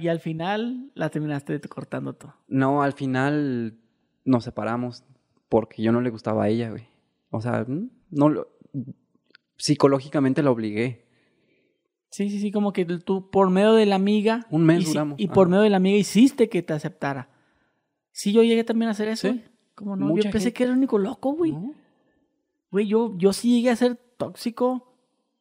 [0.00, 2.34] y al final la terminaste cortando todo.
[2.48, 3.78] No, al final
[4.24, 5.04] nos separamos
[5.48, 6.88] porque yo no le gustaba a ella, güey.
[7.30, 7.66] O sea,
[8.10, 8.48] no lo,
[9.56, 11.06] psicológicamente la obligué.
[12.10, 14.46] Sí, sí, sí, como que tú por medio de la amiga.
[14.50, 15.20] Un mes y, duramos.
[15.20, 17.28] Y por medio de la amiga hiciste que te aceptara.
[18.12, 19.28] Sí, yo llegué también a hacer eso.
[19.28, 19.44] ¿Sí?
[19.74, 21.54] Como no, yo pensé que era el único loco, güey.
[22.70, 24.95] Güey, yo, yo sí llegué a ser tóxico.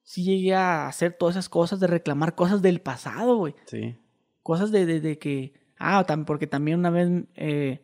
[0.05, 3.55] Sí llegué a hacer todas esas cosas, de reclamar cosas del pasado, güey.
[3.65, 3.97] Sí.
[4.43, 5.53] Cosas de, de, que.
[5.79, 7.83] Ah, porque también una vez eh,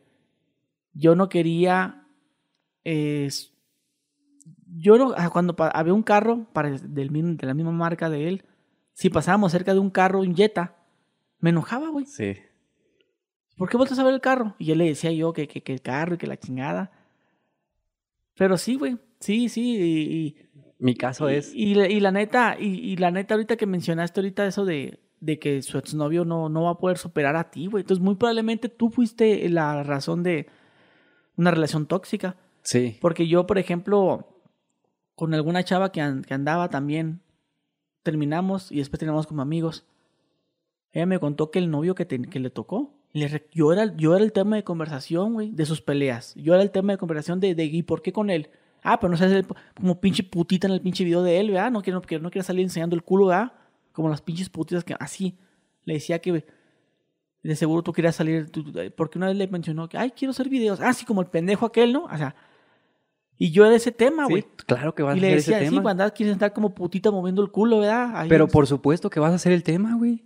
[0.94, 2.06] yo no quería.
[2.84, 3.28] Eh,
[4.68, 5.12] yo no.
[5.16, 8.44] Ah, cuando había un carro para del, de la misma marca de él,
[8.92, 10.76] si pasábamos cerca de un carro, un Jetta,
[11.40, 12.06] me enojaba, güey.
[12.06, 12.36] Sí.
[13.56, 14.54] ¿Por qué vueltas a ver el carro?
[14.60, 16.92] Y yo le decía yo que, que, que el carro y que la chingada.
[18.36, 18.96] Pero sí, güey.
[19.18, 19.76] Sí, sí.
[19.80, 20.36] Y,
[20.82, 21.54] Mi caso es.
[21.54, 25.62] Y, y, la neta, y, la neta, ahorita que mencionaste ahorita eso de, de que
[25.62, 27.82] su exnovio no, no va a poder superar a ti, güey.
[27.82, 30.48] Entonces, muy probablemente tú fuiste la razón de
[31.36, 32.36] una relación tóxica.
[32.62, 32.98] Sí.
[33.00, 34.42] Porque yo, por ejemplo,
[35.14, 37.22] con alguna chava que, que andaba también,
[38.02, 39.86] terminamos y después terminamos como amigos.
[40.90, 43.02] Ella me contó que el novio que, que le tocó
[43.52, 46.34] yo, era, yo era el tema de conversación, güey, de sus peleas.
[46.34, 48.48] Yo era el tema de conversación de, de ¿y por qué con él?
[48.82, 51.70] Ah, pero no seas como pinche putita en el pinche video de él, ¿verdad?
[51.70, 53.52] No quiero, no, no quiero salir enseñando el culo, ¿verdad?
[53.92, 55.38] Como las pinches putitas que así.
[55.84, 56.44] Le decía que
[57.42, 58.50] de seguro tú querías salir,
[58.96, 60.80] porque una vez le mencionó que, ay, quiero hacer videos.
[60.80, 62.04] Ah, sí, como el pendejo aquel, ¿no?
[62.04, 62.34] O sea,
[63.36, 64.44] y yo era ese tema, güey.
[64.66, 65.70] claro que vas a hacer ese tema.
[65.70, 68.26] Sí, cuando quieres estar como putita moviendo el culo, ¿verdad?
[68.28, 70.24] pero por supuesto que vas a hacer el tema, güey.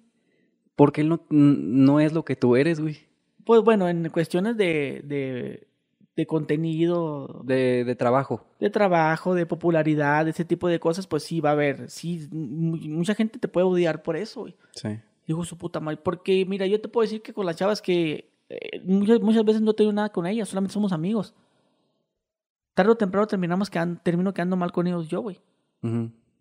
[0.75, 2.99] Porque él no, no es lo que tú eres, güey.
[3.45, 5.67] Pues bueno, en cuestiones de, de,
[6.17, 7.43] de contenido.
[7.45, 8.45] De, de, trabajo.
[8.59, 11.91] De trabajo, de popularidad, ese tipo de cosas, pues sí va a haber.
[11.91, 14.57] Sí, mucha gente te puede odiar por eso, güey.
[14.73, 14.99] Sí.
[15.27, 16.01] Digo su puta madre.
[16.03, 19.61] Porque, mira, yo te puedo decir que con las chavas que eh, muchas, muchas veces
[19.61, 21.35] no tengo nada con ellas, solamente somos amigos.
[22.75, 25.41] Tarde o temprano terminamos quedando, termino quedando mal con ellos yo, güey.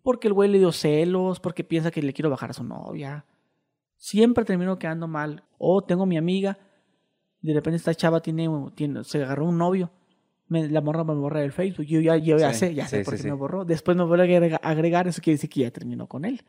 [0.02, 3.24] Porque el güey le dio celos, porque piensa que le quiero bajar a su novia.
[3.96, 5.44] Siempre termino quedando mal.
[5.58, 6.58] O tengo mi amiga
[7.46, 9.90] de repente esta chava tiene, tiene se agarró un novio.
[10.48, 11.86] Me, la morra me borra del Facebook.
[11.86, 13.64] Yo ya, yo ya sé, ya sé por qué me borró.
[13.64, 16.42] Después me vuelve a agregar, eso quiere decir que ya terminó con él.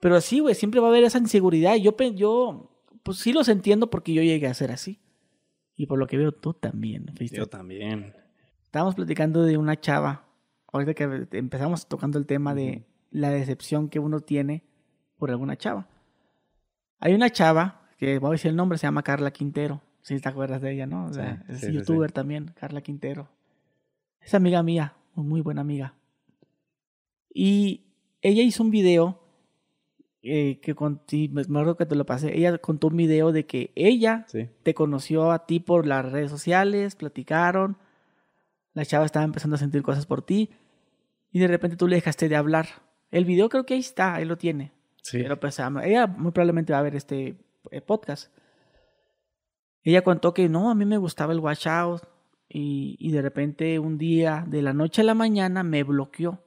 [0.00, 1.76] Pero sí, güey, siempre va a haber esa inseguridad.
[1.76, 5.00] Yo, yo, pues sí los entiendo porque yo llegué a ser así.
[5.76, 7.12] Y por lo que veo, tú también.
[7.32, 8.14] Yo también.
[8.62, 10.26] Estábamos platicando de una chava.
[10.72, 14.64] Ahorita que empezamos tocando el tema de la decepción que uno tiene
[15.18, 15.88] por alguna chava.
[16.98, 19.82] Hay una chava que voy a decir el nombre, se llama Carla Quintero.
[20.02, 21.06] Si te acuerdas de ella, ¿no?
[21.06, 23.28] O sea, es youtuber también, Carla Quintero.
[24.20, 25.94] Es amiga mía, muy buena amiga.
[27.32, 27.86] Y
[28.22, 29.20] ella hizo un video
[30.22, 32.36] eh, que con, me acuerdo que te lo pasé.
[32.36, 34.26] Ella contó un video de que ella
[34.62, 37.76] te conoció a ti por las redes sociales, platicaron.
[38.74, 40.50] La chava estaba empezando a sentir cosas por ti.
[41.30, 42.66] Y de repente tú le dejaste de hablar.
[43.10, 44.72] El video creo que ahí está, ahí lo tiene.
[45.02, 45.18] Sí.
[45.18, 47.36] Pero pues ella muy probablemente va a ver este
[47.84, 48.32] podcast.
[49.82, 52.02] Ella contó que no, a mí me gustaba el watch out
[52.48, 56.40] y, y de repente un día, de la noche a la mañana, me bloqueó.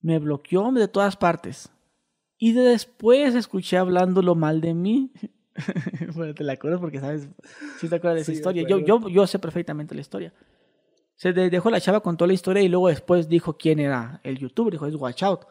[0.00, 1.70] Me bloqueó de todas partes.
[2.38, 5.12] Y después escuché hablándolo mal de mí.
[6.14, 7.28] bueno, te la acuerdas porque sabes,
[7.78, 8.66] si te acuerdas de esa historia.
[8.68, 10.32] Yo, yo, yo sé perfectamente la historia.
[11.14, 14.72] Se dejó la chava, contó la historia y luego después dijo quién era el youtuber.
[14.72, 15.42] Dijo, es Watch Out.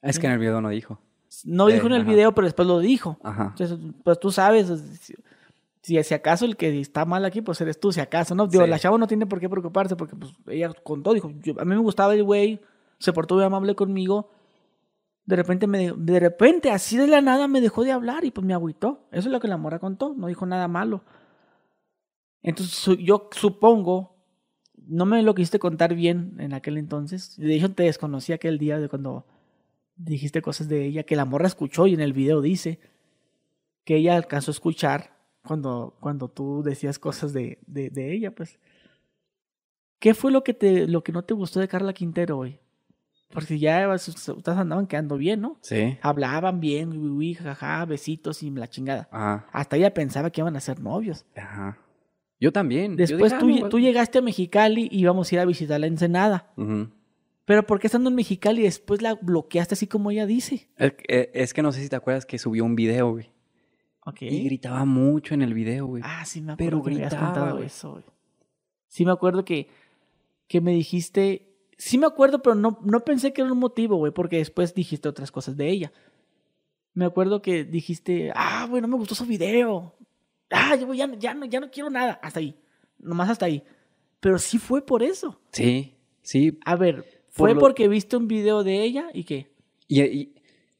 [0.00, 1.00] Es que en el video no dijo.
[1.44, 3.18] No dijo en el video, pero después lo dijo.
[3.22, 3.54] Ajá.
[3.58, 4.68] Entonces, pues tú sabes,
[5.82, 8.46] si, si, acaso el que está mal aquí, pues eres tú, si acaso, ¿no?
[8.46, 11.74] Digo, la chava no tiene por qué preocuparse porque pues ella contó, dijo, a mí
[11.74, 12.60] me gustaba el güey,
[12.98, 14.30] se portó muy amable conmigo.
[15.24, 18.46] De repente, me, de repente, así de la nada, me dejó de hablar y pues
[18.46, 19.06] me agüitó.
[19.10, 21.02] Eso es lo que la mora contó, no dijo nada malo.
[22.42, 24.16] Entonces, yo supongo,
[24.86, 27.36] no me lo quisiste contar bien en aquel entonces.
[27.36, 29.26] De hecho, te desconocí aquel día de cuando
[29.96, 32.78] dijiste cosas de ella que la morra escuchó y en el video dice
[33.84, 38.58] que ella alcanzó a escuchar cuando, cuando tú decías cosas de, de, de ella, pues.
[39.98, 42.58] ¿Qué fue lo que, te, lo que no te gustó de Carla Quintero, hoy?
[43.32, 45.58] Porque ya ustedes andaban quedando bien, ¿no?
[45.62, 45.98] Sí.
[46.02, 49.08] Hablaban bien, uy, jaja, besitos y la chingada.
[49.10, 49.46] Ajá.
[49.52, 51.24] Hasta ella pensaba que iban a ser novios.
[51.34, 51.78] Ajá.
[52.38, 52.96] Yo también.
[52.96, 56.52] Después tú, ah, tú, llegaste a Mexicali y íbamos a ir a visitar la Ensenada.
[56.56, 56.90] Ajá.
[57.46, 60.68] Pero ¿por qué estando en Mexicali y después la bloqueaste así como ella dice?
[60.78, 63.30] Eh, es que no sé si te acuerdas que subió un video, güey.
[64.20, 66.02] Y gritaba mucho en el video, güey.
[66.04, 68.04] Ah, sí me acuerdo Pero que me contado eso, güey.
[68.88, 69.68] Sí me acuerdo que,
[70.48, 71.52] que me dijiste...
[71.78, 75.08] Sí me acuerdo, pero no, no pensé que era un motivo, güey, porque después dijiste
[75.08, 75.92] otras cosas de ella.
[76.94, 79.94] Me acuerdo que dijiste, ah, güey, no me gustó su video.
[80.50, 82.18] Ah, yo ya, ya, no, ya no quiero nada.
[82.22, 82.58] Hasta ahí.
[82.98, 83.62] Nomás hasta ahí.
[84.20, 85.38] Pero sí fue por eso.
[85.52, 86.58] Sí, sí.
[86.64, 89.50] A ver, fue porque viste un video de ella y qué.
[89.86, 90.34] Y, y...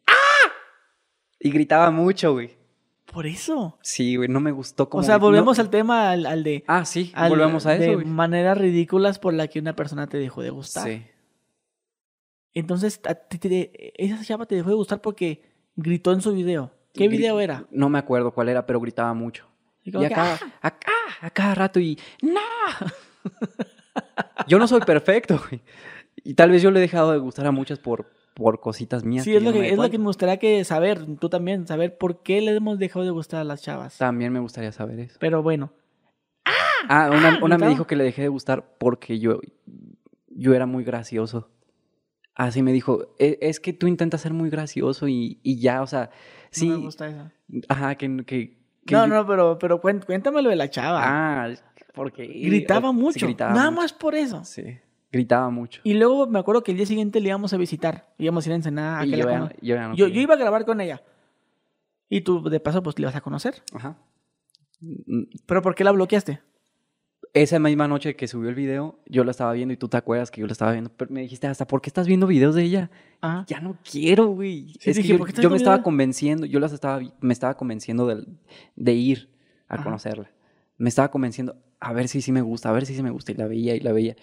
[0.07, 0.53] ¡Ah!
[1.39, 2.57] Y gritaba mucho, güey.
[3.13, 3.79] Por eso.
[3.83, 5.03] Sí, güey, no me gustó como...
[5.03, 6.65] O sea, volvemos al tema, al, de...
[6.67, 10.43] Ah, sí, volvemos a eso, De maneras ridículas por la que una persona te dejó
[10.43, 10.89] de gustar.
[10.89, 11.07] Sí.
[12.55, 13.01] Entonces,
[13.97, 15.43] esa chava te dejó de gustar porque
[15.77, 16.73] gritó en su video.
[16.95, 17.67] ¿Qué video era?
[17.71, 19.47] No me acuerdo cuál era, pero gritaba mucho.
[19.83, 20.53] Y, acá, ah".
[20.63, 21.99] acá, a cada rato y...
[22.23, 22.41] ¡No!
[24.49, 25.63] yo no soy perfecto, güey.
[26.25, 29.25] Y tal vez yo le he dejado de gustar a muchas por, por cositas mías.
[29.25, 32.23] Sí, es, lo, que, es lo que me gustaría que saber, tú también, saber por
[32.23, 33.99] qué le hemos dejado de gustar a las chavas.
[33.99, 35.17] También me gustaría saber eso.
[35.21, 35.73] Pero bueno.
[36.45, 36.53] Ah,
[36.89, 39.41] ah una, una me dijo que le dejé de gustar porque yo,
[40.29, 41.51] yo era muy gracioso.
[42.35, 45.87] Así me dijo, e, es, que tú intentas ser muy gracioso y, y ya, o
[45.87, 46.11] sea,
[46.51, 46.69] sí.
[46.69, 47.31] No me gusta eso.
[47.69, 48.25] Ajá, que...
[48.27, 48.59] que,
[48.91, 51.01] no, no, pero, pero cuéntame lo de la chava.
[51.03, 51.51] Ah,
[51.95, 52.27] porque...
[52.27, 53.27] Gritaba mucho.
[53.39, 54.45] Nada más por eso.
[54.45, 54.79] Sí.
[55.17, 55.81] Gritaba mucho.
[55.83, 58.13] Y luego me acuerdo que el día siguiente le íbamos a visitar.
[58.19, 59.01] Íbamos a ir a Ensenada.
[59.01, 61.03] A que yo, yo, yo, iba a grabar con ella.
[62.11, 63.63] Y tú, de paso, pues le vas a conocer.
[63.73, 63.97] Ajá.
[65.47, 66.41] ¿Pero por qué la bloqueaste?
[67.33, 70.31] Esa misma noche que subió el video, yo la estaba viendo y tú te acuerdas
[70.31, 70.91] que yo la estaba viendo.
[70.95, 72.91] Pero me dijiste, ¿hasta por qué estás viendo videos de ella?
[73.23, 73.45] Ajá.
[73.49, 74.75] Ya no quiero, güey.
[74.85, 78.27] es que yo, me estaba convenciendo, yo las estaba, me estaba convenciendo de,
[78.77, 79.31] de ir
[79.67, 80.31] a conocerla.
[80.77, 83.33] Me estaba convenciendo, a ver si sí me gusta, a ver si sí me gusta.
[83.33, 84.17] Y la veía y la veía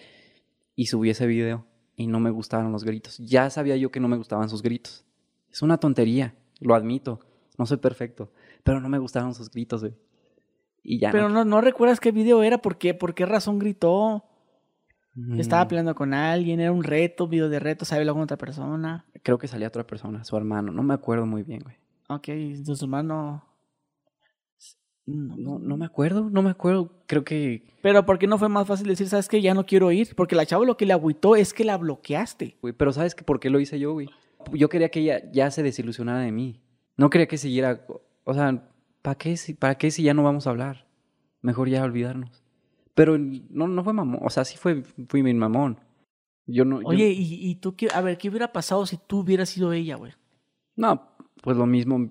[0.76, 1.66] y subí ese video
[1.96, 3.18] y no me gustaban los gritos.
[3.18, 5.04] Ya sabía yo que no me gustaban sus gritos.
[5.50, 7.20] Es una tontería, lo admito.
[7.56, 8.32] No soy perfecto,
[8.64, 9.94] pero no me gustaban sus gritos, güey.
[10.82, 12.92] Y ya pero no, no, recuerdas qué video era, ¿por qué?
[12.92, 14.24] ¿Por qué razón gritó?
[15.38, 15.68] Estaba mm.
[15.68, 19.06] peleando con alguien, era un reto, video de reto, ¿sabe con otra persona?
[19.22, 21.76] Creo que salía otra persona, su hermano, no me acuerdo muy bien, güey.
[22.08, 22.28] Ok,
[22.64, 23.44] su hermano
[25.06, 26.90] no, no me acuerdo, no me acuerdo.
[27.06, 27.62] Creo que.
[27.82, 30.14] Pero ¿por qué no fue más fácil decir, sabes que ya no quiero ir?
[30.16, 32.56] Porque la chava lo que le agüitó es que la bloqueaste.
[32.62, 34.08] Güey, pero ¿sabes que por qué lo hice yo, güey?
[34.52, 36.60] Yo quería que ella ya se desilusionara de mí.
[36.96, 37.86] No quería que siguiera.
[38.24, 38.68] O sea,
[39.02, 40.86] ¿para qué, ¿para qué si ya no vamos a hablar?
[41.42, 42.42] Mejor ya olvidarnos.
[42.94, 44.20] Pero no, no fue mamón.
[44.22, 45.80] O sea, sí fue, fui mi mamón.
[46.46, 46.80] Yo no.
[46.84, 47.88] Oye, ¿y, ¿y tú qué?
[47.92, 50.12] A ver, ¿qué hubiera pasado si tú hubieras sido ella, güey?
[50.76, 51.08] No,
[51.42, 52.10] pues lo mismo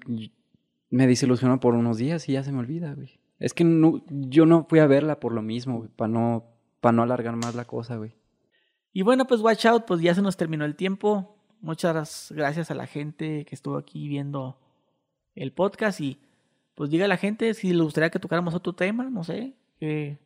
[0.94, 3.20] me desilusionó por unos días y ya se me olvida, güey.
[3.40, 6.46] Es que no, yo no fui a verla por lo mismo, güey, para no,
[6.84, 8.14] no alargar más la cosa, güey.
[8.92, 11.36] Y bueno, pues watch out, pues ya se nos terminó el tiempo.
[11.62, 14.60] Muchas gracias a la gente que estuvo aquí viendo
[15.34, 16.20] el podcast y
[16.76, 20.20] pues diga a la gente si le gustaría que tocáramos otro tema, no sé, que,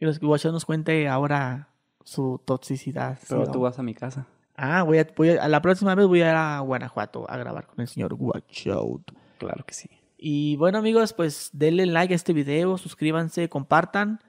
[0.00, 1.68] que los Watch Out nos cuente ahora
[2.02, 3.16] su toxicidad.
[3.28, 4.26] Pero tú vas a mi casa.
[4.56, 7.68] Ah, voy a, voy a, la próxima vez voy a ir a Guanajuato a grabar
[7.68, 9.12] con el señor Watch Out.
[9.38, 9.88] Claro que sí.
[10.22, 14.20] Y bueno amigos, pues denle like a este video, suscríbanse, compartan.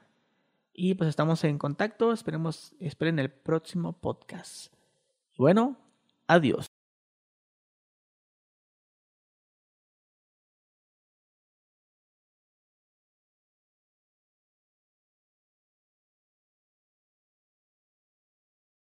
[0.72, 2.12] Y pues estamos en contacto.
[2.12, 4.72] Esperemos, esperen el próximo podcast.
[5.36, 5.76] Bueno,
[6.26, 6.66] adiós.